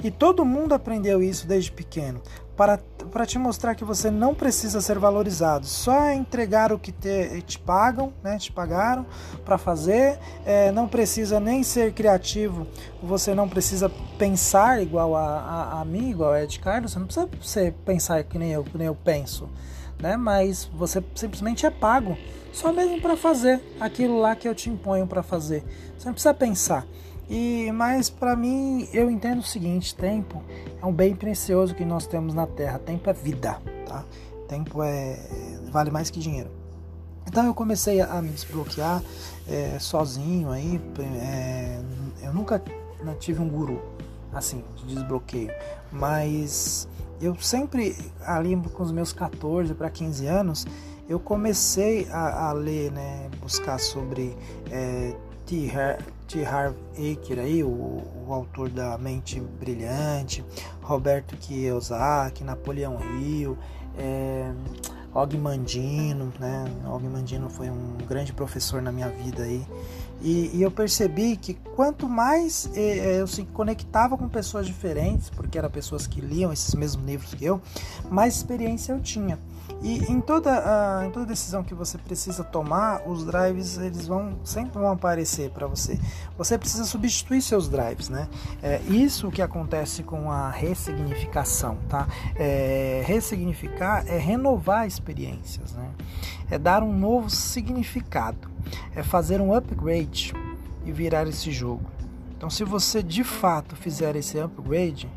E 0.03 0.11
todo 0.11 0.45
mundo 0.45 0.73
aprendeu 0.73 1.21
isso 1.23 1.47
desde 1.47 1.71
pequeno. 1.71 2.21
para, 2.55 2.77
para 3.09 3.25
te 3.25 3.39
mostrar 3.39 3.73
que 3.73 3.85
você 3.85 4.11
não 4.11 4.35
precisa 4.35 4.81
ser 4.81 4.99
valorizado, 4.99 5.65
só 5.65 6.11
entregar 6.11 6.73
o 6.73 6.77
que 6.77 6.91
te, 6.91 7.41
te 7.43 7.57
pagam, 7.57 8.13
né, 8.21 8.37
te 8.37 8.51
pagaram 8.51 9.05
para 9.45 9.57
fazer, 9.57 10.19
é, 10.45 10.69
não 10.69 10.85
precisa 10.85 11.39
nem 11.39 11.63
ser 11.63 11.93
criativo, 11.93 12.67
você 13.01 13.33
não 13.33 13.47
precisa 13.47 13.89
pensar 14.17 14.83
igual 14.83 15.15
a, 15.15 15.39
a, 15.39 15.81
a 15.81 15.85
mim, 15.85 16.09
igual 16.09 16.33
a 16.33 16.43
Ed 16.43 16.59
Carlos, 16.59 16.91
você 16.91 16.99
não 16.99 17.05
precisa 17.05 17.29
você 17.41 17.73
pensar 17.85 18.21
que 18.25 18.37
nem 18.37 18.51
eu, 18.51 18.63
que 18.65 18.77
nem 18.77 18.87
eu 18.87 18.95
penso, 18.95 19.49
né, 19.99 20.17
mas 20.17 20.65
você 20.73 21.03
simplesmente 21.15 21.65
é 21.65 21.69
pago, 21.69 22.17
só 22.51 22.71
mesmo 22.71 23.01
para 23.01 23.15
fazer 23.15 23.61
aquilo 23.79 24.19
lá 24.19 24.35
que 24.35 24.47
eu 24.47 24.55
te 24.55 24.69
imponho 24.69 25.05
para 25.05 25.21
fazer, 25.21 25.63
você 25.97 26.07
não 26.07 26.13
precisa 26.13 26.33
pensar. 26.33 26.85
E 27.29 27.71
mas 27.73 28.09
para 28.09 28.35
mim 28.35 28.89
eu 28.91 29.11
entendo 29.11 29.39
o 29.39 29.43
seguinte, 29.43 29.93
tempo 29.93 30.41
é 30.81 30.85
um 30.85 30.91
bem 30.91 31.15
precioso 31.15 31.75
que 31.75 31.85
nós 31.85 32.07
temos 32.07 32.33
na 32.33 32.47
Terra. 32.47 32.79
Tempo 32.79 33.07
é 33.07 33.13
vida, 33.13 33.61
tá? 33.85 34.03
Tempo 34.47 34.81
é 34.81 35.19
vale 35.71 35.91
mais 35.91 36.09
que 36.09 36.19
dinheiro. 36.19 36.49
Então 37.27 37.45
eu 37.45 37.53
comecei 37.53 38.01
a 38.01 38.19
me 38.19 38.29
desbloquear 38.29 39.03
é, 39.47 39.77
sozinho 39.77 40.49
aí. 40.49 40.81
É, 41.21 41.79
eu 42.23 42.33
nunca 42.33 42.59
tive 43.19 43.39
um 43.41 43.47
guru 43.47 43.79
assim 44.33 44.63
de 44.77 44.95
desbloqueio, 44.95 45.51
mas 45.91 46.87
eu 47.21 47.35
sempre 47.35 47.95
ali 48.21 48.55
com 48.73 48.83
os 48.83 48.91
meus 48.91 49.11
14 49.13 49.73
para 49.73 49.89
15 49.89 50.25
anos 50.25 50.65
eu 51.09 51.19
comecei 51.19 52.07
a, 52.11 52.49
a 52.49 52.51
ler, 52.53 52.91
né, 52.91 53.29
buscar 53.41 53.79
sobre 53.79 54.37
é, 54.69 55.15
T. 55.47 55.71
Harv 56.45 56.75
Eker, 56.95 57.39
aí, 57.39 57.63
o, 57.63 57.67
o, 57.67 58.27
autor 58.29 58.69
da 58.69 58.95
Mente 58.99 59.39
Brilhante, 59.39 60.45
Roberto 60.83 61.35
Kiyosaki, 61.35 62.43
Napoleão 62.43 62.99
Hill, 63.19 63.57
é, 63.97 64.51
Og 65.11 65.35
Mandino, 65.35 66.31
né? 66.39 66.65
Og 66.85 67.01
Mandino 67.01 67.49
foi 67.49 67.67
um 67.67 67.97
grande 68.07 68.31
professor 68.31 68.79
na 68.79 68.91
minha 68.91 69.09
vida 69.09 69.41
aí. 69.41 69.65
E, 70.21 70.51
e 70.53 70.61
eu 70.61 70.69
percebi 70.69 71.37
que 71.37 71.53
quanto 71.53 72.07
mais 72.07 72.69
é, 72.75 72.81
é 72.81 73.21
eu 73.21 73.27
se 73.27 73.43
conectava 73.45 74.17
com 74.17 74.27
pessoas 74.27 74.65
diferentes, 74.67 75.29
porque 75.29 75.57
eram 75.57 75.69
pessoas 75.69 76.05
que 76.05 76.19
liam 76.19 76.51
esses 76.51 76.73
mesmos 76.75 77.05
livros 77.05 77.33
que 77.33 77.45
eu, 77.45 77.61
mais 78.09 78.35
experiência 78.35 78.93
eu 78.93 78.99
tinha. 78.99 79.39
E 79.81 80.11
em 80.11 80.19
toda, 80.19 80.59
uh, 80.59 81.05
em 81.05 81.11
toda 81.11 81.25
decisão 81.25 81.63
que 81.63 81.73
você 81.73 81.97
precisa 81.97 82.43
tomar, 82.43 83.07
os 83.07 83.25
drives 83.25 83.77
eles 83.77 84.07
vão 84.07 84.37
sempre 84.43 84.73
vão 84.73 84.91
aparecer 84.91 85.51
para 85.51 85.67
você. 85.67 85.97
Você 86.37 86.57
precisa 86.57 86.83
substituir 86.83 87.41
seus 87.41 87.69
drives, 87.69 88.09
né? 88.09 88.27
É 88.61 88.81
isso 88.89 89.31
que 89.31 89.41
acontece 89.41 90.03
com 90.03 90.29
a 90.29 90.49
ressignificação, 90.49 91.77
tá? 91.87 92.07
É, 92.35 93.03
ressignificar 93.05 94.03
é 94.05 94.17
renovar 94.17 94.85
experiências, 94.85 95.71
né? 95.71 95.89
É 96.51 96.57
dar 96.57 96.83
um 96.83 96.93
novo 96.93 97.29
significado, 97.29 98.48
é 98.95 99.03
fazer 99.03 99.41
um 99.41 99.53
upgrade 99.53 100.33
e 100.85 100.91
virar 100.91 101.27
esse 101.27 101.51
jogo. 101.51 101.89
Então, 102.35 102.49
se 102.49 102.63
você 102.63 103.03
de 103.03 103.23
fato 103.23 103.75
fizer 103.75 104.15
esse 104.15 104.39
upgrade, 104.39 105.09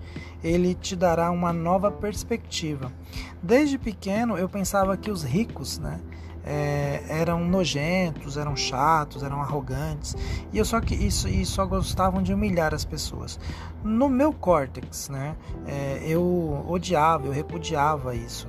ele 0.42 0.74
te 0.74 0.96
dará 0.96 1.30
uma 1.30 1.52
nova 1.52 1.90
perspectiva. 1.90 2.92
Desde 3.40 3.78
pequeno 3.78 4.36
eu 4.36 4.48
pensava 4.48 4.96
que 4.96 5.10
os 5.10 5.22
ricos, 5.22 5.78
né, 5.78 6.00
é, 6.44 7.00
eram 7.08 7.44
nojentos, 7.44 8.36
eram 8.36 8.56
chatos, 8.56 9.22
eram 9.22 9.40
arrogantes 9.40 10.16
e 10.52 10.58
eu 10.58 10.64
só 10.64 10.80
que 10.80 10.94
isso 10.94 11.28
e 11.28 11.46
só 11.46 11.64
gostavam 11.64 12.22
de 12.22 12.34
humilhar 12.34 12.74
as 12.74 12.84
pessoas. 12.84 13.38
No 13.84 14.08
meu 14.08 14.32
córtex, 14.32 15.08
né, 15.08 15.36
é, 15.66 16.02
eu 16.04 16.64
odiava, 16.68 17.26
eu 17.26 17.32
repudiava 17.32 18.14
isso. 18.14 18.48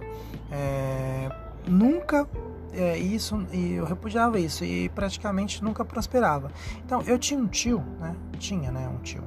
É, 0.51 1.29
nunca 1.67 2.27
é, 2.73 2.97
isso 2.97 3.45
e 3.51 3.73
eu 3.73 3.85
repudiava 3.85 4.39
isso 4.39 4.63
e 4.63 4.89
praticamente 4.89 5.63
nunca 5.63 5.85
prosperava. 5.85 6.51
Então 6.85 7.01
eu 7.03 7.17
tinha 7.17 7.39
um 7.39 7.47
tio, 7.47 7.83
né? 7.99 8.15
Tinha, 8.39 8.71
né? 8.71 8.87
Um 8.87 9.01
tio 9.01 9.23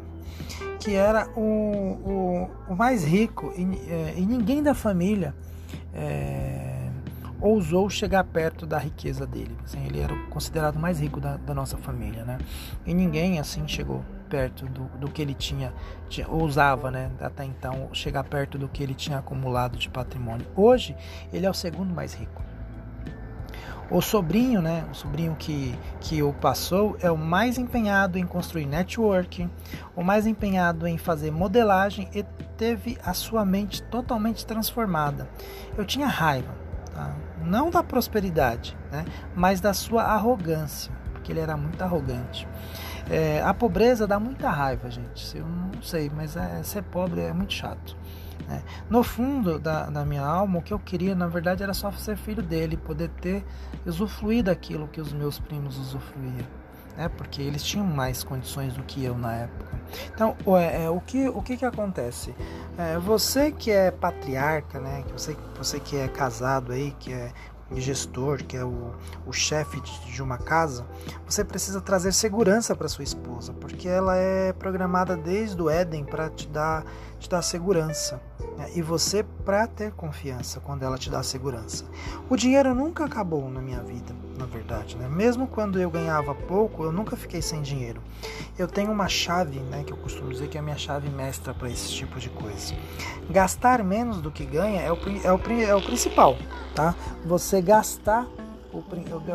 que 0.78 0.94
era 0.94 1.28
o, 1.36 1.40
o, 1.40 2.50
o 2.68 2.76
mais 2.76 3.04
rico 3.04 3.52
e, 3.56 3.62
é, 3.90 4.14
e, 4.16 4.24
ninguém 4.24 4.62
da 4.62 4.74
família 4.74 5.34
é, 5.92 6.88
ousou 7.40 7.90
chegar 7.90 8.24
perto 8.24 8.66
da 8.66 8.78
riqueza 8.78 9.26
dele. 9.26 9.56
Assim, 9.64 9.84
ele 9.84 10.00
era 10.00 10.14
considerado 10.30 10.76
o 10.76 10.78
mais 10.78 11.00
rico 11.00 11.20
da, 11.20 11.36
da, 11.36 11.54
nossa 11.54 11.76
família, 11.76 12.24
né? 12.24 12.38
E 12.84 12.94
ninguém 12.94 13.38
assim 13.38 13.66
chegou 13.66 14.04
perto 14.28 14.66
do, 14.66 14.84
do 14.98 15.10
que 15.10 15.22
ele 15.22 15.34
tinha, 15.34 15.72
tinha, 16.08 16.28
ousava, 16.28 16.90
né? 16.90 17.10
Até 17.20 17.44
então 17.44 17.88
chegar 17.92 18.24
perto 18.24 18.58
do 18.58 18.68
que 18.68 18.82
ele 18.82 18.94
tinha 18.94 19.18
acumulado 19.18 19.76
de 19.76 19.88
patrimônio. 19.88 20.46
Hoje 20.54 20.96
ele 21.32 21.46
é 21.46 21.50
o 21.50 21.54
segundo 21.54 21.92
mais 21.92 22.14
rico. 22.14 22.42
O 23.90 24.00
sobrinho, 24.00 24.60
né, 24.60 24.84
o 24.90 24.94
sobrinho 24.94 25.36
que, 25.36 25.78
que 26.00 26.22
o 26.22 26.32
passou, 26.32 26.96
é 27.00 27.10
o 27.10 27.16
mais 27.16 27.56
empenhado 27.56 28.18
em 28.18 28.26
construir 28.26 28.66
networking, 28.66 29.48
o 29.94 30.02
mais 30.02 30.26
empenhado 30.26 30.86
em 30.88 30.98
fazer 30.98 31.30
modelagem 31.30 32.08
e 32.12 32.24
teve 32.56 32.98
a 33.04 33.14
sua 33.14 33.44
mente 33.44 33.82
totalmente 33.84 34.44
transformada. 34.44 35.28
Eu 35.78 35.84
tinha 35.84 36.08
raiva, 36.08 36.52
tá? 36.92 37.14
não 37.44 37.70
da 37.70 37.82
prosperidade, 37.82 38.76
né, 38.90 39.04
mas 39.36 39.60
da 39.60 39.72
sua 39.72 40.02
arrogância, 40.02 40.92
porque 41.12 41.30
ele 41.30 41.40
era 41.40 41.56
muito 41.56 41.80
arrogante. 41.82 42.48
É, 43.08 43.40
a 43.40 43.54
pobreza 43.54 44.04
dá 44.04 44.18
muita 44.18 44.50
raiva, 44.50 44.90
gente. 44.90 45.38
Eu 45.38 45.46
não 45.46 45.80
sei, 45.80 46.10
mas 46.12 46.36
é, 46.36 46.62
ser 46.64 46.82
pobre 46.82 47.20
é 47.20 47.32
muito 47.32 47.52
chato. 47.52 47.96
Né? 48.46 48.62
No 48.88 49.02
fundo 49.02 49.58
da, 49.58 49.86
da, 49.86 50.04
minha 50.04 50.24
alma, 50.24 50.58
o 50.58 50.62
que 50.62 50.72
eu 50.72 50.78
queria, 50.78 51.14
na 51.14 51.26
verdade, 51.26 51.62
era 51.62 51.74
só 51.74 51.90
ser 51.92 52.16
filho 52.16 52.42
dele, 52.42 52.76
poder 52.76 53.08
ter 53.20 53.44
usufruir 53.84 54.44
daquilo 54.44 54.88
que 54.88 55.00
os 55.00 55.12
meus 55.12 55.38
primos 55.38 55.76
usufruíam. 55.78 56.46
Né? 56.96 57.08
Porque 57.08 57.42
eles 57.42 57.62
tinham 57.62 57.84
mais 57.84 58.22
condições 58.22 58.74
do 58.74 58.82
que 58.82 59.04
eu 59.04 59.18
na 59.18 59.34
época. 59.34 59.66
Então, 60.14 60.36
é, 60.58 60.88
o, 60.88 61.00
que, 61.00 61.28
o 61.28 61.42
que, 61.42 61.56
que 61.56 61.64
acontece? 61.64 62.34
É, 62.78 62.98
você 62.98 63.50
que 63.50 63.70
é 63.70 63.90
patriarca, 63.90 64.80
né? 64.80 65.04
você, 65.12 65.36
você 65.56 65.80
que 65.80 65.96
é 65.96 66.08
casado 66.08 66.72
aí, 66.72 66.94
que 66.98 67.12
é 67.12 67.32
gestor, 67.74 68.44
que 68.44 68.56
é 68.56 68.64
o, 68.64 68.92
o 69.26 69.32
chefe 69.32 69.80
de, 69.80 70.12
de 70.12 70.22
uma 70.22 70.38
casa, 70.38 70.86
você 71.26 71.44
precisa 71.44 71.80
trazer 71.80 72.12
segurança 72.12 72.74
para 72.76 72.88
sua 72.88 73.04
esposa, 73.04 73.52
porque 73.54 73.88
ela 73.88 74.16
é 74.16 74.52
programada 74.52 75.16
desde 75.16 75.60
o 75.60 75.68
Éden 75.68 76.04
para 76.04 76.30
te 76.30 76.46
dar, 76.48 76.84
te 77.18 77.28
dar 77.28 77.42
segurança. 77.42 78.20
Né? 78.56 78.70
E 78.76 78.82
você 78.82 79.24
para 79.44 79.66
ter 79.66 79.92
confiança 79.92 80.60
quando 80.60 80.82
ela 80.82 80.96
te 80.96 81.10
dá 81.10 81.22
segurança. 81.22 81.84
O 82.30 82.36
dinheiro 82.36 82.74
nunca 82.74 83.04
acabou 83.04 83.50
na 83.50 83.60
minha 83.60 83.82
vida, 83.82 84.14
na 84.36 84.46
verdade. 84.46 84.96
Né? 84.96 85.08
Mesmo 85.08 85.46
quando 85.46 85.80
eu 85.80 85.90
ganhava 85.90 86.34
pouco, 86.34 86.84
eu 86.84 86.92
nunca 86.92 87.16
fiquei 87.16 87.42
sem 87.42 87.62
dinheiro. 87.62 88.00
Eu 88.58 88.66
tenho 88.68 88.90
uma 88.90 89.08
chave, 89.08 89.58
né, 89.58 89.84
que 89.84 89.92
eu 89.92 89.96
costumo 89.96 90.30
dizer 90.30 90.48
que 90.48 90.56
é 90.56 90.60
a 90.60 90.62
minha 90.62 90.78
chave 90.78 91.08
mestra 91.08 91.52
para 91.52 91.70
esse 91.70 91.90
tipo 91.90 92.18
de 92.18 92.28
coisa. 92.30 92.74
Gastar 93.30 93.82
menos 93.82 94.20
do 94.20 94.30
que 94.30 94.44
ganha 94.44 94.80
é 94.80 94.92
o, 94.92 94.98
é 95.24 95.32
o, 95.32 95.62
é 95.62 95.74
o 95.74 95.82
principal, 95.82 96.36
tá? 96.74 96.94
Você 97.24 97.60
gastar 97.60 98.26
o, 98.72 98.82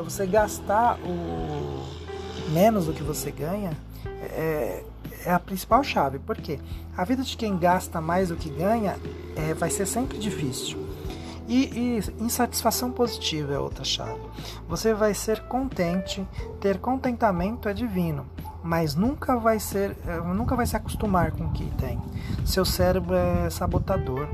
você 0.04 0.26
gastar 0.26 0.98
o 1.00 1.84
menos 2.52 2.86
do 2.86 2.94
que 2.94 3.04
você 3.04 3.32
ganha 3.32 3.72
é, 4.06 4.84
é 5.26 5.32
a 5.32 5.40
principal 5.40 5.84
chave. 5.84 6.20
porque 6.20 6.60
A 6.96 7.04
vida 7.04 7.24
de 7.24 7.36
quem 7.38 7.58
gasta 7.58 8.02
mais 8.02 8.30
do 8.30 8.36
que 8.36 8.50
ganha 8.50 8.98
é, 9.36 9.54
vai 9.54 9.70
ser 9.70 9.86
sempre 9.86 10.18
difícil. 10.18 10.81
E, 11.52 11.98
e, 11.98 12.24
insatisfação 12.24 12.94
positiva 12.94 13.54
é 13.54 13.60
outra 13.60 13.84
chave. 13.84 14.22
Você 14.70 14.94
vai 14.94 15.14
ser 15.14 15.42
contente, 15.48 16.26
ter 16.62 16.80
contentamento 16.80 17.68
é 17.68 17.74
divino, 17.74 18.26
mas 18.64 18.96
nunca 18.96 19.36
vai 19.36 19.60
ser, 19.60 19.98
é, 20.08 20.18
nunca 20.34 20.56
vai 20.56 20.66
se 20.66 20.78
acostumar 20.78 21.32
com 21.32 21.44
o 21.44 21.52
que 21.52 21.66
tem. 21.72 22.02
Seu 22.46 22.64
cérebro 22.64 23.14
é 23.16 23.50
sabotador. 23.50 24.30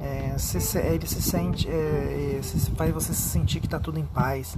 É, 0.00 0.36
se, 0.38 0.76
ele 0.78 1.06
se 1.06 1.22
sente, 1.22 1.68
é, 1.70 2.40
se, 2.42 2.68
faz 2.72 2.92
você 2.92 3.14
se 3.14 3.28
sentir 3.28 3.60
que 3.60 3.66
está 3.66 3.78
tudo 3.78 4.00
em 4.00 4.04
paz, 4.04 4.56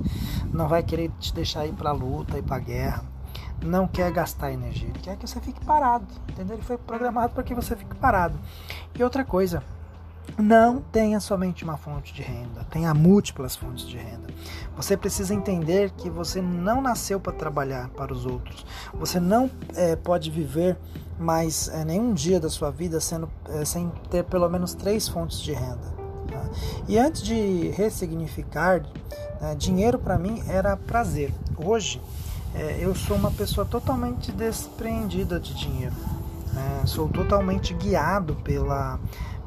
não 0.51 0.67
vai 0.67 0.83
querer 0.83 1.11
te 1.21 1.35
deixar 1.35 1.67
ir 1.67 1.75
para 1.75 1.91
a 1.91 1.93
luta, 1.93 2.39
ir 2.39 2.43
para 2.43 2.57
a 2.57 2.61
guerra 2.61 3.05
não 3.61 3.89
quer 3.89 4.13
gastar 4.13 4.53
energia, 4.53 4.89
quer 5.03 5.17
que 5.17 5.27
você 5.27 5.41
fique 5.41 5.61
parado, 5.65 6.07
entendeu? 6.29 6.55
Ele 6.55 6.63
foi 6.63 6.79
programado 6.79 7.35
para 7.35 7.43
que 7.43 7.53
você 7.53 7.75
fique 7.75 7.97
parado. 7.97 8.39
E 8.97 9.03
outra 9.03 9.25
coisa, 9.25 9.65
não 10.37 10.81
tenha 10.81 11.21
somente 11.21 11.65
uma 11.65 11.77
fonte 11.77 12.13
de 12.13 12.23
renda, 12.23 12.65
tenha 12.71 12.93
múltiplas 12.93 13.57
fontes 13.57 13.87
de 13.87 13.97
renda. 13.97 14.29
Você 14.77 14.97
precisa 14.97 15.35
entender 15.35 15.91
que 15.93 16.09
você 16.09 16.41
não 16.41 16.81
nasceu 16.81 17.19
para 17.19 17.33
trabalhar 17.33 17.89
para 17.91 18.13
os 18.13 18.27
outros. 18.27 18.65
Você 18.95 19.19
não 19.19 19.51
é, 19.75 19.97
pode 19.97 20.31
viver 20.31 20.77
mais 21.19 21.69
é, 21.69 21.85
nenhum 21.85 22.15
dia 22.15 22.39
da 22.39 22.49
sua 22.49 22.71
vida 22.71 23.01
sendo, 23.01 23.29
é, 23.49 23.65
sem 23.65 23.91
ter 24.11 24.25
pelo 24.25 24.49
menos 24.49 24.75
três 24.75 25.09
fontes 25.09 25.41
de 25.41 25.53
renda. 25.53 25.99
Tá? 26.31 26.45
E 26.87 26.99
antes 26.99 27.23
de 27.23 27.71
ressignificar, 27.71 28.85
né, 29.41 29.55
dinheiro 29.57 29.99
para 29.99 30.19
mim 30.19 30.43
era 30.49 30.77
prazer. 30.77 31.33
Hoje 31.57 32.01
é, 32.55 32.79
eu 32.81 32.95
sou 32.95 33.17
uma 33.17 33.31
pessoa 33.31 33.67
totalmente 33.67 34.31
despreendida 34.33 35.41
de 35.41 35.55
dinheiro. 35.55 35.95
É, 36.83 36.87
sou 36.87 37.09
totalmente 37.09 37.75
guiado 37.75 38.35
pela, 38.37 38.99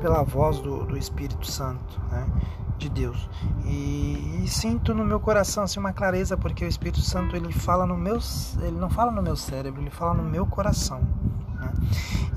pela 0.02 0.24
voz 0.24 0.60
do, 0.60 0.86
do 0.86 0.98
Espírito 0.98 1.46
Santo, 1.46 2.02
né? 2.12 2.28
de 2.78 2.90
Deus. 2.90 3.30
E, 3.64 4.42
e, 4.44 4.48
sinto 4.48 4.94
no 4.94 5.06
meu 5.06 5.20
coração 5.20 5.64
assim 5.64 5.80
uma 5.80 5.94
clareza 5.94 6.36
porque 6.36 6.66
o 6.66 6.68
Espírito 6.68 7.02
Santo 7.02 7.36
ele 7.36 7.54
fala 7.54 7.86
no 7.86 7.96
meu, 7.96 8.18
ele 8.60 8.78
não 8.78 8.90
fala 8.90 9.12
no 9.12 9.22
meu 9.22 9.36
cérebro, 9.36 9.82
ele 9.82 9.92
fala 9.92 10.16
no 10.16 10.24
meu 10.24 10.48
coração. 10.48 11.02
Né? 11.60 11.72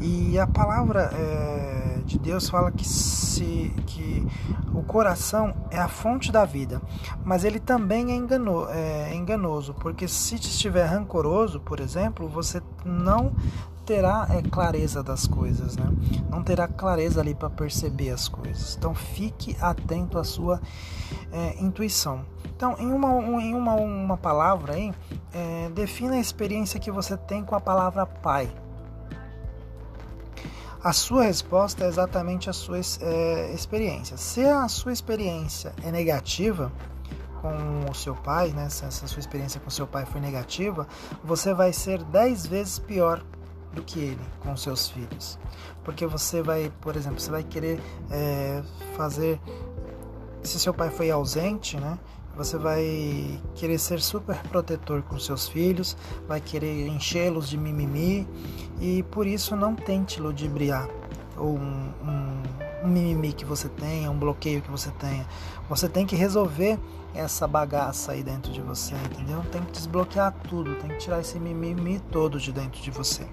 E 0.01 0.39
a 0.39 0.47
palavra 0.47 1.11
é, 1.15 2.03
de 2.05 2.19
Deus 2.19 2.49
fala 2.51 2.71
que 2.71 2.87
se 2.87 3.73
que 3.87 4.27
o 4.75 4.83
coração 4.83 5.55
é 5.71 5.79
a 5.79 5.89
fonte 5.89 6.31
da 6.31 6.45
vida, 6.45 6.83
mas 7.25 7.45
ele 7.45 7.59
também 7.59 8.13
é, 8.13 8.15
engano, 8.15 8.69
é 8.69 9.15
enganoso, 9.15 9.73
porque 9.75 10.07
se 10.07 10.35
estiver 10.35 10.85
rancoroso, 10.85 11.61
por 11.61 11.81
exemplo, 11.81 12.29
você 12.29 12.61
não 12.85 13.33
terá 13.85 14.27
é, 14.31 14.43
clareza 14.43 15.03
das 15.03 15.27
coisas, 15.27 15.77
né? 15.77 15.87
Não 16.31 16.43
terá 16.43 16.67
clareza 16.67 17.21
ali 17.21 17.35
para 17.35 17.51
perceber 17.51 18.11
as 18.11 18.29
coisas. 18.29 18.77
Então 18.77 18.95
fique 18.95 19.57
atento 19.61 20.19
à 20.19 20.25
sua 20.25 20.61
é, 21.33 21.63
intuição. 21.63 22.25
Então, 22.57 22.77
em 22.79 22.91
uma, 22.91 23.09
em 23.43 23.55
uma, 23.55 23.75
uma 23.75 24.17
palavra 24.17 24.75
aí, 24.75 24.93
é, 25.33 25.69
defina 25.71 26.15
a 26.15 26.21
experiência 26.21 26.79
que 26.79 26.91
você 26.91 27.17
tem 27.17 27.45
com 27.45 27.55
a 27.55 27.61
palavra 27.61 28.07
pai. 28.07 28.49
A 30.83 30.93
sua 30.93 31.25
resposta 31.25 31.85
é 31.85 31.89
exatamente 31.89 32.49
a 32.49 32.53
sua 32.53 32.79
é, 32.79 33.53
experiência. 33.53 34.17
Se 34.17 34.45
a 34.45 34.69
sua 34.69 34.93
experiência 34.93 35.73
é 35.83 35.91
negativa, 35.91 36.71
com 37.45 37.91
o 37.91 37.95
seu 37.95 38.15
pai, 38.15 38.49
né, 38.51 38.71
se 38.71 38.87
essa 38.87 39.07
sua 39.07 39.21
experiência 39.21 39.61
com 39.61 39.69
o 39.69 39.71
seu 39.71 39.87
pai 39.87 40.07
foi 40.07 40.19
negativa, 40.19 40.87
você 41.23 41.53
vai 41.53 41.75
ser 41.75 42.03
dez 42.05 42.47
vezes 42.47 42.79
pior 42.79 43.23
do 43.75 43.83
que 43.83 43.99
ele 43.99 44.21
com 44.41 44.57
seus 44.57 44.89
filhos. 44.89 45.39
Porque 45.83 46.07
você 46.07 46.43
vai, 46.43 46.73
por 46.81 46.97
exemplo, 46.97 47.21
você 47.21 47.31
vai 47.31 47.43
querer 47.43 47.81
é, 48.11 48.63
fazer. 48.97 49.41
Se 50.43 50.59
seu 50.59 50.73
pai 50.73 50.91
foi 50.91 51.11
ausente, 51.11 51.77
né? 51.79 51.99
Você 52.37 52.59
vai 52.59 53.41
querer 53.55 53.79
ser 53.79 54.01
super 54.01 54.37
protetor 54.49 55.03
com 55.03 55.19
seus 55.19 55.47
filhos, 55.47 55.97
vai 56.27 56.41
querer 56.41 56.89
enchê-los 56.89 57.49
de 57.49 57.57
mimimi 57.57 58.27
e 58.81 59.05
por 59.05 59.25
isso 59.25 59.55
não 59.55 59.75
tente 59.75 60.21
ludibriar 60.21 60.89
ou 61.37 61.57
um, 61.57 61.93
um, 62.03 62.43
um 62.85 62.89
mimimi 62.89 63.33
que 63.33 63.45
você 63.45 63.69
tenha, 63.69 64.11
um 64.11 64.19
bloqueio 64.19 64.61
que 64.61 64.71
você 64.71 64.91
tenha. 64.93 65.25
Você 65.69 65.89
tem 65.89 66.05
que 66.05 66.17
resolver 66.17 66.79
essa 67.15 67.47
bagaça 67.47 68.13
aí 68.13 68.23
dentro 68.23 68.53
de 68.53 68.61
você, 68.61 68.95
entendeu? 68.95 69.43
Tem 69.53 69.63
que 69.63 69.73
desbloquear 69.73 70.35
tudo, 70.49 70.75
tem 70.77 70.91
que 70.91 70.99
tirar 70.99 71.21
esse 71.21 71.39
mimimi 71.39 72.01
todo 72.11 72.39
de 72.39 72.53
dentro 72.53 72.83
de 72.83 72.91
você. 72.91 73.27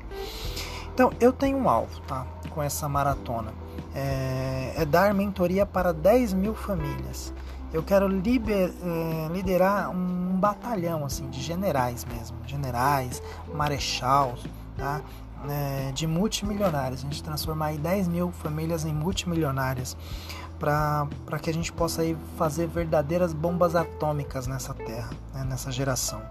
Então, 0.94 1.12
eu 1.20 1.34
tenho 1.34 1.58
um 1.58 1.70
alvo, 1.70 2.00
tá? 2.02 2.26
Com 2.50 2.62
essa 2.62 2.88
maratona. 2.88 3.54
É, 3.96 4.74
é 4.78 4.86
dar 4.86 5.14
mentoria 5.14 5.66
para 5.66 5.94
10 5.94 6.34
mil 6.34 6.54
famílias. 6.54 7.34
Eu 7.74 7.82
quero 7.82 8.08
liber, 8.08 8.72
é, 8.84 9.28
liderar 9.32 9.90
um 9.90 10.38
batalhão, 10.38 11.06
assim, 11.06 11.30
de 11.30 11.42
generais 11.42 12.06
mesmo. 12.06 12.38
Generais, 12.46 13.24
marechais, 13.54 14.44
tá? 14.78 15.02
É, 15.50 15.92
de 15.94 16.06
multimilionários. 16.06 17.00
A 17.00 17.04
gente 17.04 17.24
transformar 17.24 17.68
aí 17.68 17.78
10 17.78 18.08
mil 18.08 18.32
famílias 18.32 18.86
em 18.86 18.94
multimilionárias 18.94 19.98
para 20.62 21.40
que 21.42 21.50
a 21.50 21.54
gente 21.54 21.74
possa 21.74 22.04
aí 22.04 22.16
fazer 22.38 22.68
verdadeiras 22.68 23.34
bombas 23.34 23.76
atômicas 23.76 24.46
nessa 24.46 24.76
terra, 24.76 25.10
né, 25.34 25.44
nessa 25.44 25.72
geração. 25.72 26.22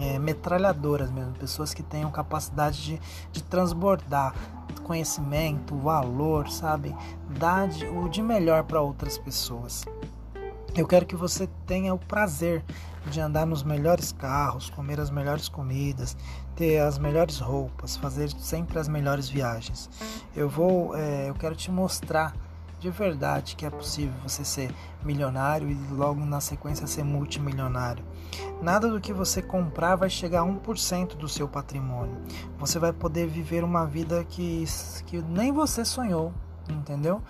É, 0.00 0.18
metralhadoras 0.18 1.10
mesmo, 1.10 1.32
pessoas 1.34 1.74
que 1.74 1.82
tenham 1.82 2.10
capacidade 2.10 2.82
de, 2.82 3.00
de 3.30 3.42
transbordar 3.42 4.34
conhecimento, 4.84 5.76
valor, 5.76 6.48
sabe? 6.48 6.96
Dar 7.38 7.68
de, 7.68 7.86
o 7.86 8.08
de 8.08 8.22
melhor 8.22 8.64
para 8.64 8.80
outras 8.80 9.18
pessoas. 9.18 9.84
Eu 10.74 10.86
quero 10.86 11.04
que 11.04 11.14
você 11.14 11.46
tenha 11.66 11.92
o 11.92 11.98
prazer 11.98 12.64
de 13.10 13.20
andar 13.20 13.44
nos 13.44 13.62
melhores 13.62 14.12
carros, 14.12 14.70
comer 14.70 14.98
as 14.98 15.10
melhores 15.10 15.48
comidas, 15.48 16.16
ter 16.56 16.78
as 16.78 16.96
melhores 16.98 17.38
roupas, 17.38 17.96
fazer 17.96 18.30
sempre 18.30 18.78
as 18.78 18.88
melhores 18.88 19.28
viagens. 19.28 19.90
Eu 20.34 20.48
vou, 20.48 20.96
é, 20.96 21.28
eu 21.28 21.34
quero 21.34 21.54
te 21.54 21.70
mostrar 21.70 22.34
de 22.82 22.90
verdade 22.90 23.54
que 23.54 23.64
é 23.64 23.70
possível 23.70 24.12
você 24.24 24.44
ser 24.44 24.74
milionário 25.04 25.70
e 25.70 25.74
logo 25.92 26.24
na 26.26 26.40
sequência 26.40 26.84
ser 26.88 27.04
multimilionário. 27.04 28.04
Nada 28.60 28.88
do 28.88 29.00
que 29.00 29.12
você 29.12 29.40
comprar 29.40 29.94
vai 29.94 30.10
chegar 30.10 30.40
a 30.40 30.44
1% 30.44 31.14
do 31.14 31.28
seu 31.28 31.46
patrimônio. 31.46 32.20
Você 32.58 32.80
vai 32.80 32.92
poder 32.92 33.28
viver 33.28 33.62
uma 33.62 33.86
vida 33.86 34.24
que, 34.24 34.64
que 35.06 35.22
nem 35.22 35.52
você 35.52 35.84
sonhou, 35.84 36.34
entendeu? 36.68 37.22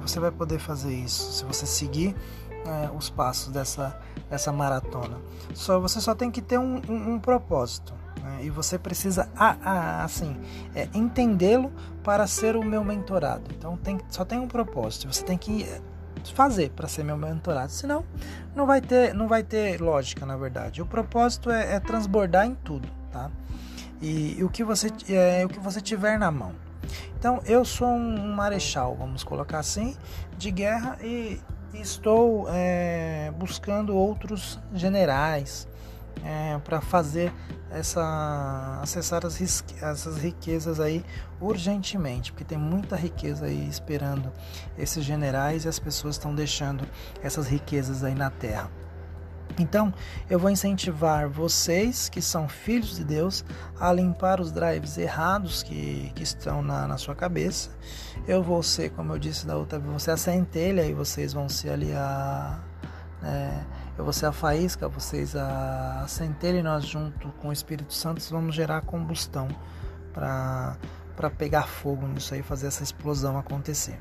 Você 0.00 0.18
vai 0.18 0.30
poder 0.30 0.58
fazer 0.58 0.94
isso 0.94 1.30
se 1.30 1.44
você 1.44 1.66
seguir 1.66 2.16
é, 2.64 2.90
os 2.96 3.10
passos 3.10 3.52
dessa, 3.52 4.00
dessa 4.30 4.50
maratona. 4.50 5.18
Só 5.52 5.78
Você 5.78 6.00
só 6.00 6.14
tem 6.14 6.30
que 6.30 6.40
ter 6.40 6.58
um, 6.58 6.80
um, 6.88 7.14
um 7.14 7.18
propósito. 7.18 7.92
Né? 8.26 8.44
E 8.44 8.50
você 8.50 8.76
precisa, 8.76 9.28
assim, 9.36 10.36
é, 10.74 10.88
entendê-lo 10.92 11.72
para 12.02 12.26
ser 12.26 12.56
o 12.56 12.64
meu 12.64 12.82
mentorado. 12.82 13.44
Então 13.56 13.76
tem, 13.76 14.00
só 14.10 14.24
tem 14.24 14.40
um 14.40 14.48
propósito. 14.48 15.06
Você 15.12 15.22
tem 15.22 15.38
que 15.38 15.64
fazer 16.34 16.70
para 16.70 16.88
ser 16.88 17.04
meu 17.04 17.16
mentorado. 17.16 17.70
Senão, 17.70 18.04
não 18.54 18.66
vai 18.66 18.80
ter, 18.80 19.14
não 19.14 19.28
vai 19.28 19.44
ter 19.44 19.80
lógica, 19.80 20.26
na 20.26 20.36
verdade. 20.36 20.82
O 20.82 20.86
propósito 20.86 21.50
é, 21.50 21.74
é 21.74 21.80
transbordar 21.80 22.46
em 22.46 22.54
tudo, 22.54 22.88
tá? 23.12 23.30
E, 24.02 24.36
e, 24.38 24.44
o 24.44 24.50
que 24.50 24.64
você 24.64 24.88
é 25.08 25.44
o 25.44 25.48
que 25.48 25.60
você 25.60 25.80
tiver 25.80 26.18
na 26.18 26.30
mão. 26.30 26.52
Então, 27.18 27.40
eu 27.46 27.64
sou 27.64 27.88
um 27.88 28.34
marechal, 28.34 28.94
vamos 28.96 29.24
colocar 29.24 29.58
assim, 29.58 29.96
de 30.36 30.50
guerra 30.50 30.98
e, 31.00 31.40
e 31.72 31.80
estou 31.80 32.46
é, 32.50 33.32
buscando 33.36 33.96
outros 33.96 34.58
generais 34.74 35.66
é, 36.24 36.58
para 36.58 36.80
fazer 36.80 37.32
essa 37.70 38.78
acessar 38.82 39.26
as, 39.26 39.40
essas 39.80 40.18
riquezas 40.18 40.80
aí 40.80 41.04
urgentemente, 41.40 42.32
porque 42.32 42.44
tem 42.44 42.58
muita 42.58 42.96
riqueza 42.96 43.46
aí 43.46 43.68
esperando 43.68 44.32
esses 44.78 45.04
generais 45.04 45.64
e 45.64 45.68
as 45.68 45.78
pessoas 45.78 46.14
estão 46.14 46.34
deixando 46.34 46.86
essas 47.22 47.46
riquezas 47.46 48.04
aí 48.04 48.14
na 48.14 48.30
terra. 48.30 48.70
Então, 49.58 49.92
eu 50.28 50.38
vou 50.38 50.50
incentivar 50.50 51.28
vocês 51.28 52.10
que 52.10 52.20
são 52.20 52.46
filhos 52.46 52.96
de 52.96 53.04
Deus 53.04 53.44
a 53.80 53.90
limpar 53.90 54.40
os 54.40 54.52
drives 54.52 54.98
errados 54.98 55.62
que, 55.62 56.12
que 56.14 56.22
estão 56.22 56.62
na, 56.62 56.86
na 56.86 56.98
sua 56.98 57.14
cabeça. 57.14 57.70
Eu 58.28 58.42
vou 58.42 58.62
ser, 58.62 58.90
como 58.90 59.14
eu 59.14 59.18
disse 59.18 59.46
da 59.46 59.56
outra 59.56 59.78
vez, 59.78 60.02
você 60.02 60.10
a 60.10 60.16
centelha 60.16 60.84
e 60.84 60.92
vocês 60.92 61.32
vão 61.32 61.48
ser 61.48 61.70
ali 61.70 61.92
a. 61.92 62.60
É, 63.22 63.60
eu 63.98 64.04
vou 64.04 64.12
ser 64.12 64.26
a 64.26 64.32
faísca, 64.32 64.88
vocês 64.88 65.34
a, 65.34 66.04
centelha 66.08 66.58
e 66.58 66.62
nós 66.62 66.84
junto 66.84 67.28
com 67.40 67.48
o 67.48 67.52
Espírito 67.52 67.94
Santo 67.94 68.22
vamos 68.30 68.54
gerar 68.54 68.82
combustão 68.82 69.48
para 70.12 70.76
para 71.16 71.30
pegar 71.30 71.66
fogo 71.66 72.06
nisso 72.06 72.34
aí, 72.34 72.42
fazer 72.42 72.66
essa 72.66 72.82
explosão 72.82 73.38
acontecer. 73.38 73.98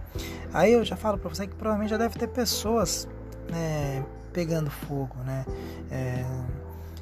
Aí 0.53 0.73
eu 0.73 0.83
já 0.83 0.97
falo 0.97 1.17
para 1.17 1.29
você 1.29 1.47
que 1.47 1.55
provavelmente 1.55 1.91
já 1.91 1.97
deve 1.97 2.19
ter 2.19 2.27
pessoas 2.27 3.07
né, 3.49 4.03
pegando 4.33 4.69
fogo, 4.69 5.15
né? 5.23 5.45
É, 5.89 6.25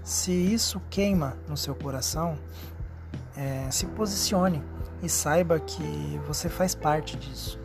se 0.04 0.32
isso 0.32 0.80
queima 0.88 1.36
no 1.50 1.58
seu 1.58 1.74
coração, 1.74 2.38
é, 3.36 3.72
se 3.72 3.88
posicione 3.88 4.62
e 5.02 5.10
saiba 5.10 5.60
que 5.60 6.22
você 6.28 6.48
faz 6.48 6.76
parte 6.76 7.18
disso. 7.18 7.60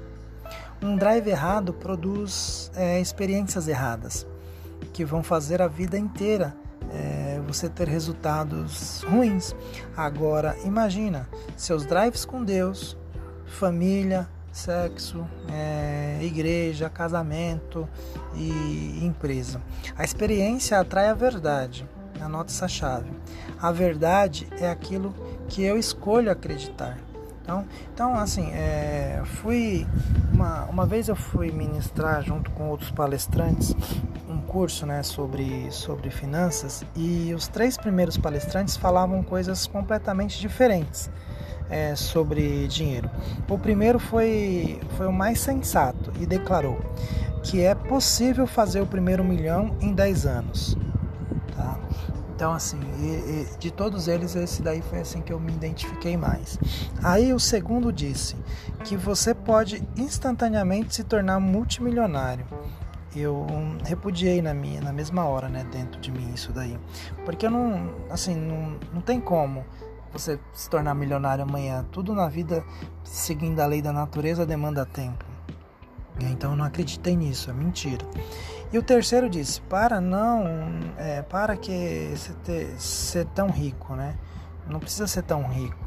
Um 0.82 0.96
drive 0.96 1.28
errado 1.28 1.74
produz 1.74 2.72
é, 2.74 2.98
experiências 2.98 3.68
erradas 3.68 4.26
que 4.92 5.04
vão 5.04 5.22
fazer 5.22 5.62
a 5.62 5.68
vida 5.68 5.98
inteira 5.98 6.54
é, 6.92 7.40
você 7.46 7.68
ter 7.68 7.88
resultados 7.88 9.02
ruins. 9.02 9.54
Agora, 9.96 10.56
imagina 10.64 11.28
seus 11.56 11.84
drives 11.84 12.24
com 12.24 12.44
Deus, 12.44 12.96
família, 13.46 14.28
sexo, 14.52 15.26
é, 15.50 16.18
igreja, 16.22 16.88
casamento 16.88 17.88
e 18.34 19.00
empresa. 19.02 19.60
A 19.96 20.04
experiência 20.04 20.78
atrai 20.78 21.08
a 21.08 21.14
verdade. 21.14 21.88
Anota 22.20 22.50
essa 22.50 22.66
chave. 22.66 23.10
A 23.60 23.70
verdade 23.70 24.48
é 24.58 24.68
aquilo 24.68 25.14
que 25.48 25.62
eu 25.62 25.78
escolho 25.78 26.30
acreditar. 26.30 26.98
Então, 27.48 27.64
então 27.94 28.14
assim, 28.14 28.50
é, 28.52 29.22
fui 29.24 29.86
uma, 30.30 30.64
uma 30.66 30.84
vez 30.84 31.08
eu 31.08 31.16
fui 31.16 31.50
ministrar 31.50 32.22
junto 32.22 32.50
com 32.50 32.68
outros 32.68 32.90
palestrantes 32.90 33.74
um 34.28 34.38
curso 34.42 34.84
né, 34.84 35.02
sobre, 35.02 35.70
sobre 35.70 36.10
finanças 36.10 36.84
e 36.94 37.32
os 37.32 37.48
três 37.48 37.78
primeiros 37.78 38.18
palestrantes 38.18 38.76
falavam 38.76 39.22
coisas 39.22 39.66
completamente 39.66 40.38
diferentes 40.38 41.10
é, 41.70 41.96
sobre 41.96 42.68
dinheiro. 42.68 43.10
O 43.48 43.58
primeiro 43.58 43.98
foi, 43.98 44.78
foi 44.98 45.06
o 45.06 45.12
mais 45.12 45.40
sensato 45.40 46.12
e 46.20 46.26
declarou 46.26 46.78
que 47.42 47.62
é 47.62 47.74
possível 47.74 48.46
fazer 48.46 48.82
o 48.82 48.86
primeiro 48.86 49.24
milhão 49.24 49.74
em 49.80 49.94
10 49.94 50.26
anos. 50.26 50.76
Então, 52.38 52.52
assim, 52.52 52.78
e, 53.00 53.50
e, 53.52 53.58
de 53.58 53.68
todos 53.68 54.06
eles, 54.06 54.36
esse 54.36 54.62
daí 54.62 54.80
foi 54.80 55.00
assim 55.00 55.20
que 55.20 55.32
eu 55.32 55.40
me 55.40 55.52
identifiquei 55.52 56.16
mais. 56.16 56.56
Aí 57.02 57.32
o 57.32 57.40
segundo 57.40 57.92
disse 57.92 58.36
que 58.84 58.96
você 58.96 59.34
pode 59.34 59.82
instantaneamente 59.96 60.94
se 60.94 61.02
tornar 61.02 61.40
multimilionário. 61.40 62.46
Eu 63.16 63.44
repudiei 63.84 64.40
na 64.40 64.54
minha, 64.54 64.80
na 64.80 64.92
mesma 64.92 65.24
hora, 65.24 65.48
né, 65.48 65.66
dentro 65.72 66.00
de 66.00 66.12
mim 66.12 66.32
isso 66.32 66.52
daí, 66.52 66.78
porque 67.24 67.44
eu 67.44 67.50
não, 67.50 67.92
assim, 68.08 68.36
não, 68.36 68.78
não 68.94 69.00
tem 69.00 69.20
como 69.20 69.64
você 70.12 70.38
se 70.52 70.70
tornar 70.70 70.94
milionário 70.94 71.42
amanhã. 71.42 71.84
Tudo 71.90 72.14
na 72.14 72.28
vida, 72.28 72.64
seguindo 73.02 73.58
a 73.58 73.66
lei 73.66 73.82
da 73.82 73.92
natureza, 73.92 74.46
demanda 74.46 74.86
tempo. 74.86 75.24
Então 76.20 76.52
eu 76.52 76.56
não 76.56 76.64
acreditei 76.64 77.16
nisso, 77.16 77.50
é 77.50 77.52
mentira. 77.52 78.04
E 78.72 78.78
o 78.78 78.82
terceiro 78.82 79.28
disse: 79.28 79.60
para 79.62 80.00
não, 80.00 80.44
é, 80.96 81.22
para 81.22 81.56
que 81.56 82.12
você 82.14 82.74
ser 82.78 83.26
tão 83.26 83.48
rico, 83.50 83.94
né? 83.94 84.16
Não 84.66 84.80
precisa 84.80 85.06
ser 85.06 85.22
tão 85.22 85.46
rico. 85.48 85.78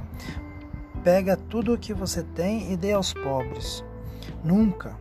Pega 1.04 1.36
tudo 1.36 1.74
o 1.74 1.78
que 1.78 1.94
você 1.94 2.24
tem 2.24 2.72
e 2.72 2.78
dê 2.78 2.94
aos 2.94 3.14
pobres. 3.14 3.84
Nunca, 4.44 4.96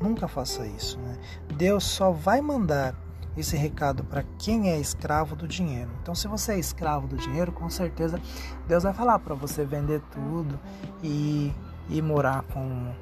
nunca 0.00 0.28
faça 0.28 0.66
isso, 0.66 0.98
né? 0.98 1.18
Deus 1.54 1.84
só 1.84 2.10
vai 2.10 2.40
mandar 2.40 2.94
esse 3.36 3.56
recado 3.56 4.02
para 4.04 4.24
quem 4.38 4.70
é 4.70 4.78
escravo 4.78 5.36
do 5.36 5.46
dinheiro. 5.46 5.90
Então, 6.02 6.14
se 6.14 6.26
você 6.26 6.52
é 6.52 6.58
escravo 6.58 7.06
do 7.06 7.16
dinheiro, 7.16 7.52
com 7.52 7.68
certeza 7.68 8.18
Deus 8.66 8.82
vai 8.82 8.94
falar 8.94 9.18
para 9.18 9.34
você 9.34 9.64
vender 9.64 10.00
tudo 10.10 10.58
e, 11.02 11.52
e 11.90 12.00
morar 12.00 12.42
com 12.44 12.92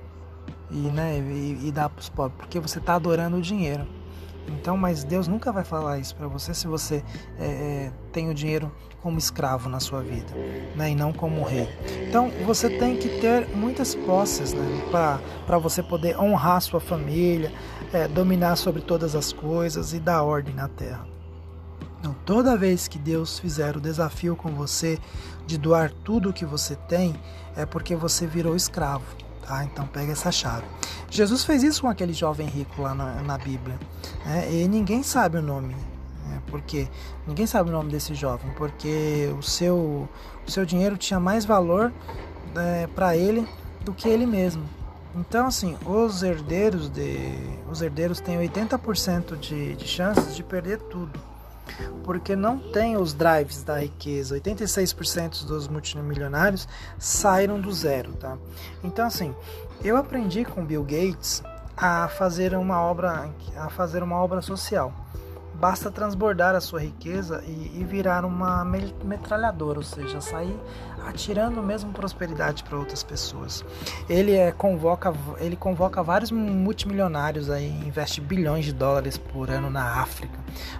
e, 0.71 0.77
né, 0.77 1.19
e, 1.19 1.69
e 1.69 1.73
dar 1.73 1.89
para 1.89 2.01
os 2.01 2.09
pobres, 2.09 2.37
porque 2.39 2.59
você 2.59 2.79
está 2.79 2.95
adorando 2.95 3.37
o 3.37 3.41
dinheiro. 3.41 3.87
Então, 4.49 4.77
mas 4.77 5.05
Deus 5.05 5.27
nunca 5.27 5.51
vai 5.51 5.65
falar 5.65 5.99
isso 5.99 6.15
para 6.15 6.29
você 6.29 6.53
se 6.53 6.67
você 6.67 7.03
é, 7.39 7.47
é, 7.47 7.93
tem 8.13 8.29
o 8.29 8.35
dinheiro 8.35 8.71
como 9.01 9.19
escravo 9.19 9.69
na 9.69 9.81
sua 9.81 10.01
vida, 10.01 10.33
né, 10.75 10.91
e 10.91 10.95
não 10.95 11.13
como 11.13 11.43
rei. 11.43 11.69
Então, 12.09 12.31
você 12.45 12.69
tem 12.71 12.97
que 12.97 13.21
ter 13.21 13.49
muitas 13.55 13.95
posses 13.95 14.53
né, 14.53 14.63
para 15.47 15.59
você 15.59 15.83
poder 15.83 16.19
honrar 16.19 16.61
sua 16.61 16.81
família, 16.81 17.53
é, 17.93 18.09
dominar 18.09 18.57
sobre 18.57 18.83
todas 18.83 19.15
as 19.15 19.33
coisas 19.33 19.93
e 19.93 20.01
dar 20.01 20.23
ordem 20.23 20.55
na 20.55 20.69
terra. 20.69 21.07
Então, 22.01 22.15
toda 22.27 22.57
vez 22.57 22.87
que 22.87 22.99
Deus 22.99 23.39
fizer 23.39 23.77
o 23.77 23.81
desafio 23.81 24.37
com 24.37 24.51
você 24.51 24.99
de 25.47 25.57
doar 25.57 25.91
tudo 25.91 26.31
o 26.31 26.33
que 26.33 26.45
você 26.45 26.77
tem, 26.77 27.15
é 27.57 27.65
porque 27.65 27.97
você 27.97 28.27
virou 28.27 28.55
escravo. 28.55 29.05
Tá? 29.47 29.65
Então 29.65 29.87
pega 29.87 30.13
essa 30.13 30.33
chave. 30.33 30.65
Jesus 31.11 31.45
fez 31.45 31.63
isso 31.63 31.83
com 31.83 31.89
aquele 31.89 32.13
jovem 32.13 32.47
rico 32.47 32.83
lá 32.83 32.95
na, 32.95 33.23
na 33.23 33.39
Bíblia. 33.39 33.79
Né? 34.25 34.53
E 34.53 34.69
ninguém 34.69 35.03
sabe 35.03 35.39
o 35.39 35.43
nome. 35.43 35.75
Né? 36.27 36.43
Porque 36.47 36.89
ninguém 37.27 37.47
sabe 37.47 37.71
o 37.71 37.73
nome 37.73 37.91
desse 37.91 38.15
jovem, 38.15 38.51
porque 38.57 39.33
o 39.39 39.43
seu, 39.43 40.09
o 40.47 40.51
seu 40.51 40.65
dinheiro 40.65 40.97
tinha 40.97 41.21
mais 41.21 41.45
valor 41.45 41.93
é, 42.57 42.87
para 42.87 43.17
ele 43.17 43.47
do 43.85 43.93
que 43.93 44.09
ele 44.09 44.27
mesmo. 44.27 44.65
Então, 45.15 45.47
assim, 45.47 45.77
os 45.87 46.23
herdeiros 46.23 46.89
de 46.89 47.33
os 47.71 47.81
herdeiros 47.83 48.21
têm 48.21 48.37
80% 48.39 49.37
de, 49.39 49.77
de 49.77 49.87
chances 49.87 50.35
de 50.35 50.43
perder 50.43 50.79
tudo 50.79 51.34
porque 52.03 52.37
não 52.37 52.59
tem 52.59 52.97
os 52.97 53.15
drives 53.15 53.63
da 53.63 53.79
riqueza. 53.79 54.39
86% 54.39 55.45
dos 55.45 55.69
multimilionários 55.69 56.69
saíram 56.99 57.61
do 57.61 57.73
zero, 57.73 58.13
tá? 58.15 58.37
Então 58.83 59.07
assim, 59.07 59.35
eu 59.83 59.97
aprendi 59.97 60.45
com 60.45 60.65
Bill 60.65 60.83
Gates 60.83 61.43
a 61.77 62.09
fazer 62.09 62.55
uma 62.55 62.81
obra 62.81 63.31
a 63.57 63.69
fazer 63.69 64.03
uma 64.03 64.17
obra 64.17 64.41
social. 64.41 64.93
Basta 65.61 65.91
transbordar 65.91 66.55
a 66.55 66.61
sua 66.61 66.81
riqueza 66.81 67.43
e, 67.47 67.81
e 67.81 67.85
virar 67.85 68.25
uma 68.25 68.65
metralhadora, 68.65 69.79
ou 69.79 69.85
seja, 69.85 70.21
sair 70.21 70.59
atirando 71.07 71.63
mesmo 71.63 71.93
prosperidade 71.93 72.65
para 72.65 72.79
outras 72.79 73.03
pessoas. 73.03 73.65
Ele 74.09 74.33
é, 74.33 74.51
convoca, 74.53 75.13
ele 75.39 75.57
convoca 75.57 76.03
vários 76.03 76.31
multimilionários 76.31 77.51
aí, 77.51 77.69
investe 77.87 78.21
bilhões 78.21 78.65
de 78.65 78.73
dólares 78.73 79.19
por 79.19 79.51
ano 79.51 79.71
na 79.71 80.01
África 80.01 80.39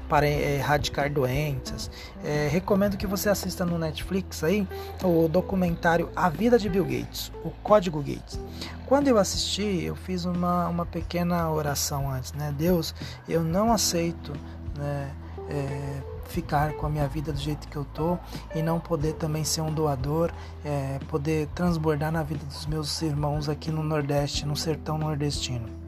para 0.09 0.27
é, 0.27 0.57
erradicar 0.57 1.13
doenças. 1.13 1.91
É, 2.25 2.49
recomendo 2.51 2.97
que 2.97 3.07
você 3.07 3.29
assista 3.29 3.65
no 3.65 3.79
Netflix 3.79 4.43
aí 4.43 4.67
o 5.03 5.29
documentário 5.29 6.11
A 6.17 6.29
Vida 6.29 6.59
de 6.59 6.69
Bill 6.69 6.85
Gates, 6.85 7.31
o 7.45 7.51
Código 7.63 8.01
Gates. 8.01 8.39
Quando 8.87 9.09
eu 9.09 9.19
assisti, 9.19 9.83
eu 9.83 9.97
fiz 9.97 10.25
uma, 10.25 10.69
uma 10.69 10.85
pequena 10.85 11.51
oração 11.51 12.11
antes, 12.11 12.33
né? 12.33 12.55
Deus, 12.57 12.95
eu 13.29 13.43
não 13.43 13.73
aceito 13.73 14.33
né, 14.77 15.11
é, 15.49 16.03
ficar 16.27 16.75
com 16.75 16.87
a 16.87 16.91
minha 16.91 17.09
vida 17.09 17.33
do 17.33 17.39
jeito 17.39 17.67
que 17.69 17.77
eu 17.77 17.85
tô 17.85 18.19
e 18.55 18.63
não 18.63 18.79
poder 18.79 19.15
também 19.15 19.45
ser 19.45 19.63
um 19.63 19.73
doador, 19.73 20.31
é, 20.65 20.99
poder 21.09 21.49
transbordar 21.55 22.13
na 22.13 22.23
vida 22.23 22.45
dos 22.45 22.67
meus 22.67 23.01
irmãos 23.03 23.49
aqui 23.49 23.71
no 23.71 23.83
Nordeste, 23.83 24.45
no 24.45 24.57
sertão 24.57 24.99
nordestino. 24.99 25.84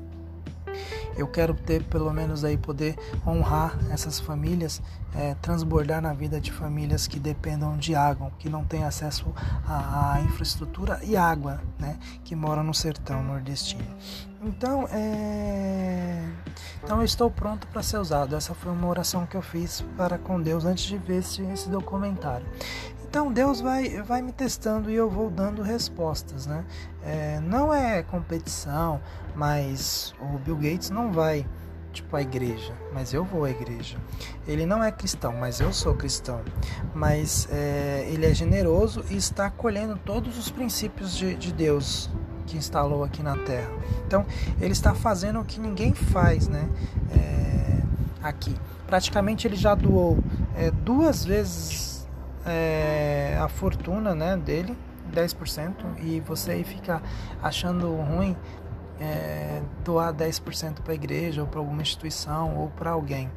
Eu 1.16 1.26
quero 1.26 1.55
ter 1.55 1.83
pelo 1.85 2.12
menos 2.12 2.44
aí 2.44 2.57
poder 2.57 2.96
honrar 3.26 3.79
essas 3.90 4.20
famílias, 4.20 4.83
é, 5.14 5.35
transbordar 5.40 6.02
na 6.02 6.12
vida 6.12 6.40
de 6.40 6.52
famílias 6.52 7.07
que 7.07 7.18
dependam 7.18 7.76
de 7.76 7.94
água, 7.94 8.31
que 8.38 8.48
não 8.48 8.64
têm 8.64 8.85
acesso 8.85 9.26
à, 9.66 10.20
infraestrutura 10.24 11.00
e 11.02 11.16
água, 11.16 11.61
né, 11.79 11.98
que 12.24 12.35
moram 12.37 12.62
no 12.62 12.74
sertão 12.74 13.22
nordestino. 13.22 13.85
Então, 14.42 14.87
é... 14.92 16.22
então 16.85 16.98
eu 16.98 17.05
estou 17.05 17.31
pronto 17.31 17.66
para 17.68 17.83
ser 17.83 17.98
usado. 17.98 18.37
Essa 18.37 18.55
foi 18.55 18.70
uma 18.70 18.87
oração 18.87 19.26
que 19.26 19.37
eu 19.37 19.42
fiz 19.42 19.83
para 19.96 20.18
com 20.18 20.40
Deus 20.40 20.64
antes 20.64 20.85
de 20.85 20.98
ver 20.98 21.18
esse, 21.18 21.42
esse 21.42 21.68
documentário. 21.68 22.46
Então 23.08 23.32
Deus 23.32 23.60
vai, 23.60 24.02
vai 24.02 24.20
me 24.20 24.32
testando 24.32 24.90
e 24.90 24.94
eu 24.94 25.08
vou 25.08 25.30
dando 25.30 25.62
respostas, 25.62 26.46
né? 26.46 26.64
É, 27.02 27.40
não 27.40 27.72
é 27.72 28.02
competição, 28.02 29.00
mas 29.34 30.14
o 30.20 30.38
Bill 30.38 30.56
Gates 30.56 30.90
não 30.90 31.12
vai 31.12 31.46
tipo 31.92 32.14
à 32.14 32.20
igreja, 32.20 32.74
mas 32.92 33.14
eu 33.14 33.24
vou 33.24 33.44
à 33.44 33.50
igreja. 33.50 33.96
Ele 34.46 34.66
não 34.66 34.84
é 34.84 34.92
cristão, 34.92 35.32
mas 35.32 35.60
eu 35.60 35.72
sou 35.72 35.94
cristão. 35.94 36.42
Mas 36.94 37.48
é, 37.50 38.06
ele 38.10 38.26
é 38.26 38.34
generoso 38.34 39.02
e 39.08 39.16
está 39.16 39.46
acolhendo 39.46 39.96
todos 40.04 40.36
os 40.36 40.50
princípios 40.50 41.16
de, 41.16 41.34
de 41.36 41.52
Deus 41.52 42.10
que 42.46 42.56
instalou 42.56 43.02
aqui 43.02 43.22
na 43.22 43.36
Terra. 43.38 43.70
Então 44.06 44.26
ele 44.60 44.72
está 44.72 44.94
fazendo 44.94 45.40
o 45.40 45.44
que 45.44 45.58
ninguém 45.58 45.94
faz, 45.94 46.48
né? 46.48 46.68
É, 47.10 47.82
aqui. 48.22 48.54
Praticamente 48.86 49.46
ele 49.46 49.56
já 49.56 49.74
doou 49.74 50.18
é, 50.54 50.70
duas 50.70 51.24
vezes 51.24 51.95
é, 52.46 53.38
a 53.40 53.48
fortuna 53.48 54.14
né, 54.14 54.37
dele, 54.37 54.76
10%, 55.12 55.72
e 56.02 56.20
você 56.20 56.52
aí 56.52 56.64
fica 56.64 57.02
achando 57.42 57.94
ruim 57.94 58.37
é, 58.98 59.62
doar 59.85 60.12
10% 60.14 60.80
para 60.82 60.92
a 60.92 60.94
igreja 60.94 61.42
ou 61.42 61.46
para 61.46 61.61
alguma 61.61 61.82
instituição 61.82 62.56
ou 62.56 62.68
para 62.68 62.90
alguém. 62.90 63.30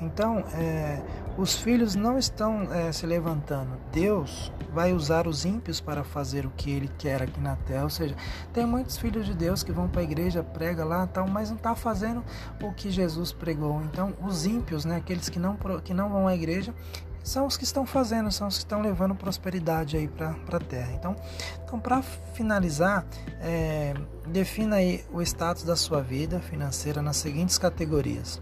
Então, 0.00 0.44
é, 0.54 1.02
os 1.36 1.56
filhos 1.56 1.94
não 1.94 2.18
estão 2.18 2.72
é, 2.72 2.92
se 2.92 3.06
levantando. 3.06 3.76
Deus 3.92 4.52
vai 4.72 4.92
usar 4.92 5.26
os 5.26 5.44
ímpios 5.44 5.80
para 5.80 6.04
fazer 6.04 6.46
o 6.46 6.50
que 6.56 6.70
Ele 6.70 6.88
quer 6.96 7.22
aqui 7.22 7.40
na 7.40 7.56
terra. 7.56 7.84
Ou 7.84 7.90
seja, 7.90 8.14
tem 8.52 8.64
muitos 8.64 8.96
filhos 8.96 9.26
de 9.26 9.34
Deus 9.34 9.62
que 9.62 9.72
vão 9.72 9.88
para 9.88 10.00
a 10.00 10.04
igreja, 10.04 10.42
prega 10.42 10.84
lá, 10.84 11.06
tal, 11.06 11.28
mas 11.28 11.50
não 11.50 11.56
está 11.56 11.74
fazendo 11.74 12.24
o 12.62 12.72
que 12.72 12.90
Jesus 12.90 13.32
pregou. 13.32 13.82
Então, 13.82 14.14
os 14.22 14.46
ímpios, 14.46 14.84
né, 14.84 14.96
aqueles 14.96 15.28
que 15.28 15.38
não, 15.38 15.56
que 15.82 15.92
não 15.92 16.08
vão 16.08 16.28
à 16.28 16.34
igreja, 16.34 16.72
são 17.22 17.46
os 17.46 17.56
que 17.56 17.64
estão 17.64 17.84
fazendo, 17.84 18.30
são 18.32 18.48
os 18.48 18.56
que 18.56 18.64
estão 18.64 18.80
levando 18.80 19.14
prosperidade 19.14 19.96
aí 19.96 20.08
para 20.08 20.34
a 20.52 20.60
terra. 20.60 20.92
Então, 20.92 21.16
então 21.64 21.78
para 21.78 22.02
finalizar, 22.02 23.04
é, 23.40 23.94
defina 24.26 24.76
aí 24.76 25.04
o 25.12 25.20
status 25.22 25.62
da 25.62 25.76
sua 25.76 26.02
vida 26.02 26.40
financeira 26.40 27.02
nas 27.02 27.16
seguintes 27.16 27.58
categorias: 27.58 28.40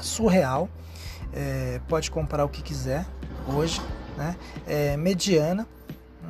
surreal, 0.00 0.68
é, 1.32 1.80
pode 1.88 2.10
comprar 2.10 2.44
o 2.44 2.48
que 2.48 2.62
quiser 2.62 3.06
hoje, 3.46 3.80
né? 4.16 4.36
É, 4.66 4.96
mediana, 4.96 5.66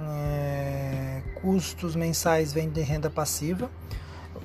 é, 0.09 1.23
custos 1.41 1.95
mensais 1.95 2.53
vêm 2.53 2.71
de 2.71 2.81
renda 2.81 3.11
passiva 3.11 3.71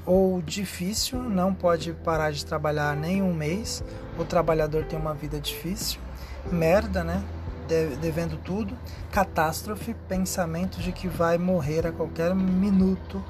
ou 0.06 0.42
difícil, 0.42 1.22
não 1.22 1.54
pode 1.54 1.92
parar 1.92 2.32
de 2.32 2.46
trabalhar 2.46 2.96
nem 2.96 3.22
um 3.22 3.34
mês, 3.34 3.84
o 4.18 4.24
trabalhador 4.24 4.86
tem 4.86 4.98
uma 4.98 5.14
vida 5.14 5.38
difícil 5.40 6.00
merda, 6.52 7.04
né? 7.04 7.24
devendo 8.00 8.38
tudo, 8.38 8.78
catástrofe, 9.12 9.94
pensamento 10.08 10.80
de 10.80 10.94
que 10.94 11.08
vai 11.08 11.38
morrer 11.38 11.86
a 11.86 11.92
qualquer 11.92 12.34
minuto 12.34 13.22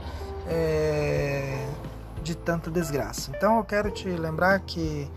é, 0.47 1.67
de 2.21 2.35
tanta 2.35 2.69
desgraça. 2.69 3.31
Então 3.35 3.57
eu 3.57 3.63
quero 3.63 3.89
te 3.89 4.07
lembrar 4.07 4.59
que 4.59 5.09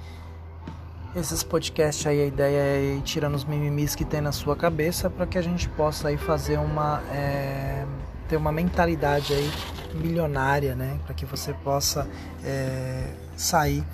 esses 1.14 1.42
podcasts 1.42 2.06
aí, 2.06 2.22
a 2.22 2.26
ideia 2.26 2.58
é 2.58 2.94
ir 2.96 3.02
tirando 3.02 3.34
os 3.34 3.44
mimimis 3.44 3.94
que 3.94 4.04
tem 4.04 4.20
na 4.20 4.32
sua 4.32 4.54
cabeça 4.54 5.10
para 5.10 5.26
que 5.26 5.36
a 5.36 5.42
gente 5.42 5.68
possa 5.70 6.08
aí 6.08 6.16
fazer 6.16 6.58
uma. 6.58 7.02
É, 7.10 7.84
ter 8.28 8.36
uma 8.36 8.52
mentalidade 8.52 9.32
aí 9.32 9.50
milionária, 9.92 10.76
né? 10.76 11.00
Para 11.04 11.12
que 11.12 11.26
você 11.26 11.52
possa 11.52 12.08
é, 12.44 13.12
sair 13.36 13.84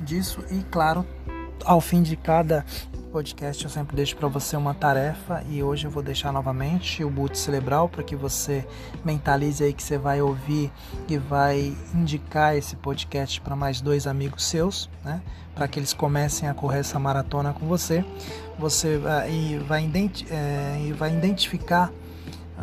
disso 0.00 0.44
e, 0.48 0.62
claro, 0.70 1.04
ao 1.64 1.80
fim 1.80 2.02
de 2.02 2.16
cada 2.16 2.64
podcast 3.10 3.64
eu 3.64 3.70
sempre 3.70 3.96
deixo 3.96 4.16
para 4.16 4.28
você 4.28 4.56
uma 4.56 4.72
tarefa 4.72 5.42
e 5.48 5.62
hoje 5.62 5.86
eu 5.86 5.90
vou 5.90 6.02
deixar 6.02 6.32
novamente 6.32 7.02
o 7.02 7.10
boot 7.10 7.36
cerebral 7.36 7.88
para 7.88 8.04
que 8.04 8.14
você 8.14 8.64
mentalize 9.04 9.62
aí 9.62 9.72
que 9.72 9.82
você 9.82 9.98
vai 9.98 10.22
ouvir 10.22 10.70
e 11.08 11.18
vai 11.18 11.76
indicar 11.92 12.56
esse 12.56 12.76
podcast 12.76 13.40
para 13.40 13.56
mais 13.56 13.80
dois 13.80 14.06
amigos 14.06 14.44
seus, 14.44 14.88
né? 15.04 15.20
Para 15.54 15.66
que 15.66 15.78
eles 15.78 15.92
comecem 15.92 16.48
a 16.48 16.54
correr 16.54 16.78
essa 16.78 16.98
maratona 16.98 17.52
com 17.52 17.66
você. 17.66 18.04
Você 18.58 18.96
vai, 18.98 19.58
vai, 19.66 19.84
identi 19.84 20.26
é, 20.30 20.92
vai 20.96 21.12
identificar 21.12 21.92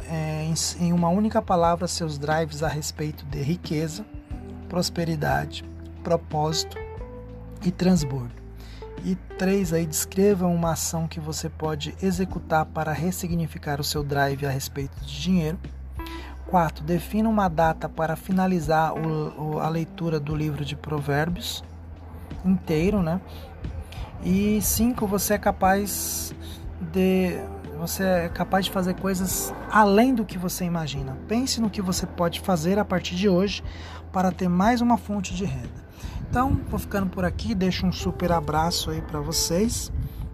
é, 0.10 0.46
em, 0.46 0.86
em 0.86 0.94
uma 0.94 1.10
única 1.10 1.42
palavra 1.42 1.88
seus 1.88 2.18
drives 2.18 2.64
a 2.64 2.70
respeito 2.70 3.26
de 3.26 3.42
riqueza, 3.42 4.06
prosperidade, 4.70 5.66
propósito 6.04 6.78
e 7.66 7.70
transbordo. 7.70 8.47
E 9.04 9.16
três 9.38 9.74
aí 9.74 9.86
descreva 9.86 10.48
uma 10.48 10.72
ação 10.72 11.08
que 11.08 11.20
você 11.20 11.50
pode 11.50 11.96
executar 12.02 12.66
para 12.66 12.92
ressignificar 12.92 13.80
o 13.80 13.84
seu 13.84 14.04
drive 14.04 14.46
a 14.46 14.50
respeito 14.50 15.00
de 15.02 15.22
dinheiro. 15.22 15.60
4. 16.48 16.84
Defina 16.84 17.30
uma 17.30 17.48
data 17.48 17.88
para 17.88 18.16
finalizar 18.16 18.94
o, 18.94 19.56
o, 19.56 19.60
a 19.60 19.70
leitura 19.70 20.20
do 20.20 20.36
livro 20.36 20.64
de 20.64 20.76
Provérbios 20.76 21.64
inteiro, 22.46 23.02
né? 23.02 23.22
E 24.24 24.62
5. 24.62 25.06
Você 25.08 25.34
é 25.36 25.38
capaz 25.38 26.34
de 26.80 27.40
você 27.78 28.04
é 28.04 28.30
capaz 28.30 28.66
de 28.66 28.72
fazer 28.72 28.96
coisas 28.96 29.54
além 29.70 30.14
do 30.14 30.26
que 30.26 30.38
você 30.38 30.66
imagina. 30.66 31.16
Pense 31.28 31.62
no 31.62 31.70
que 31.70 31.82
você 31.82 32.08
pode 32.08 32.40
fazer 32.40 32.80
a 32.80 32.86
partir 32.86 33.16
de 33.16 33.30
hoje 33.30 33.64
para 34.12 34.32
ter 34.32 34.50
mais 34.50 34.82
uma 34.82 34.98
fonte 34.98 35.36
de 35.36 35.46
renda. 35.46 35.86
Então, 36.30 36.60
vou 36.70 36.80
ficando 36.80 37.08
por 37.08 37.26
aqui, 37.26 37.56
deixo 37.56 37.86
um 37.86 37.92
super 37.92 38.32
abraço 38.32 38.92
aí 38.92 39.02
para 39.02 39.20
vocês, 39.20 39.92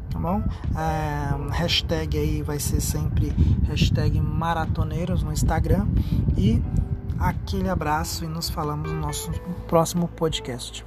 tá 0.09 0.19
bom? 0.19 0.43
É, 0.75 1.51
hashtag 1.51 2.17
aí 2.17 2.41
vai 2.41 2.59
ser 2.59 2.81
sempre 2.81 3.29
hashtag 3.67 4.19
maratoneiros 4.19 5.23
no 5.23 5.31
Instagram 5.31 5.87
e 6.37 6.61
aquele 7.19 7.69
abraço 7.69 8.25
e 8.25 8.27
nos 8.27 8.49
falamos 8.49 8.91
no 8.91 8.99
nosso 8.99 9.31
próximo 9.67 10.07
podcast. 10.07 10.83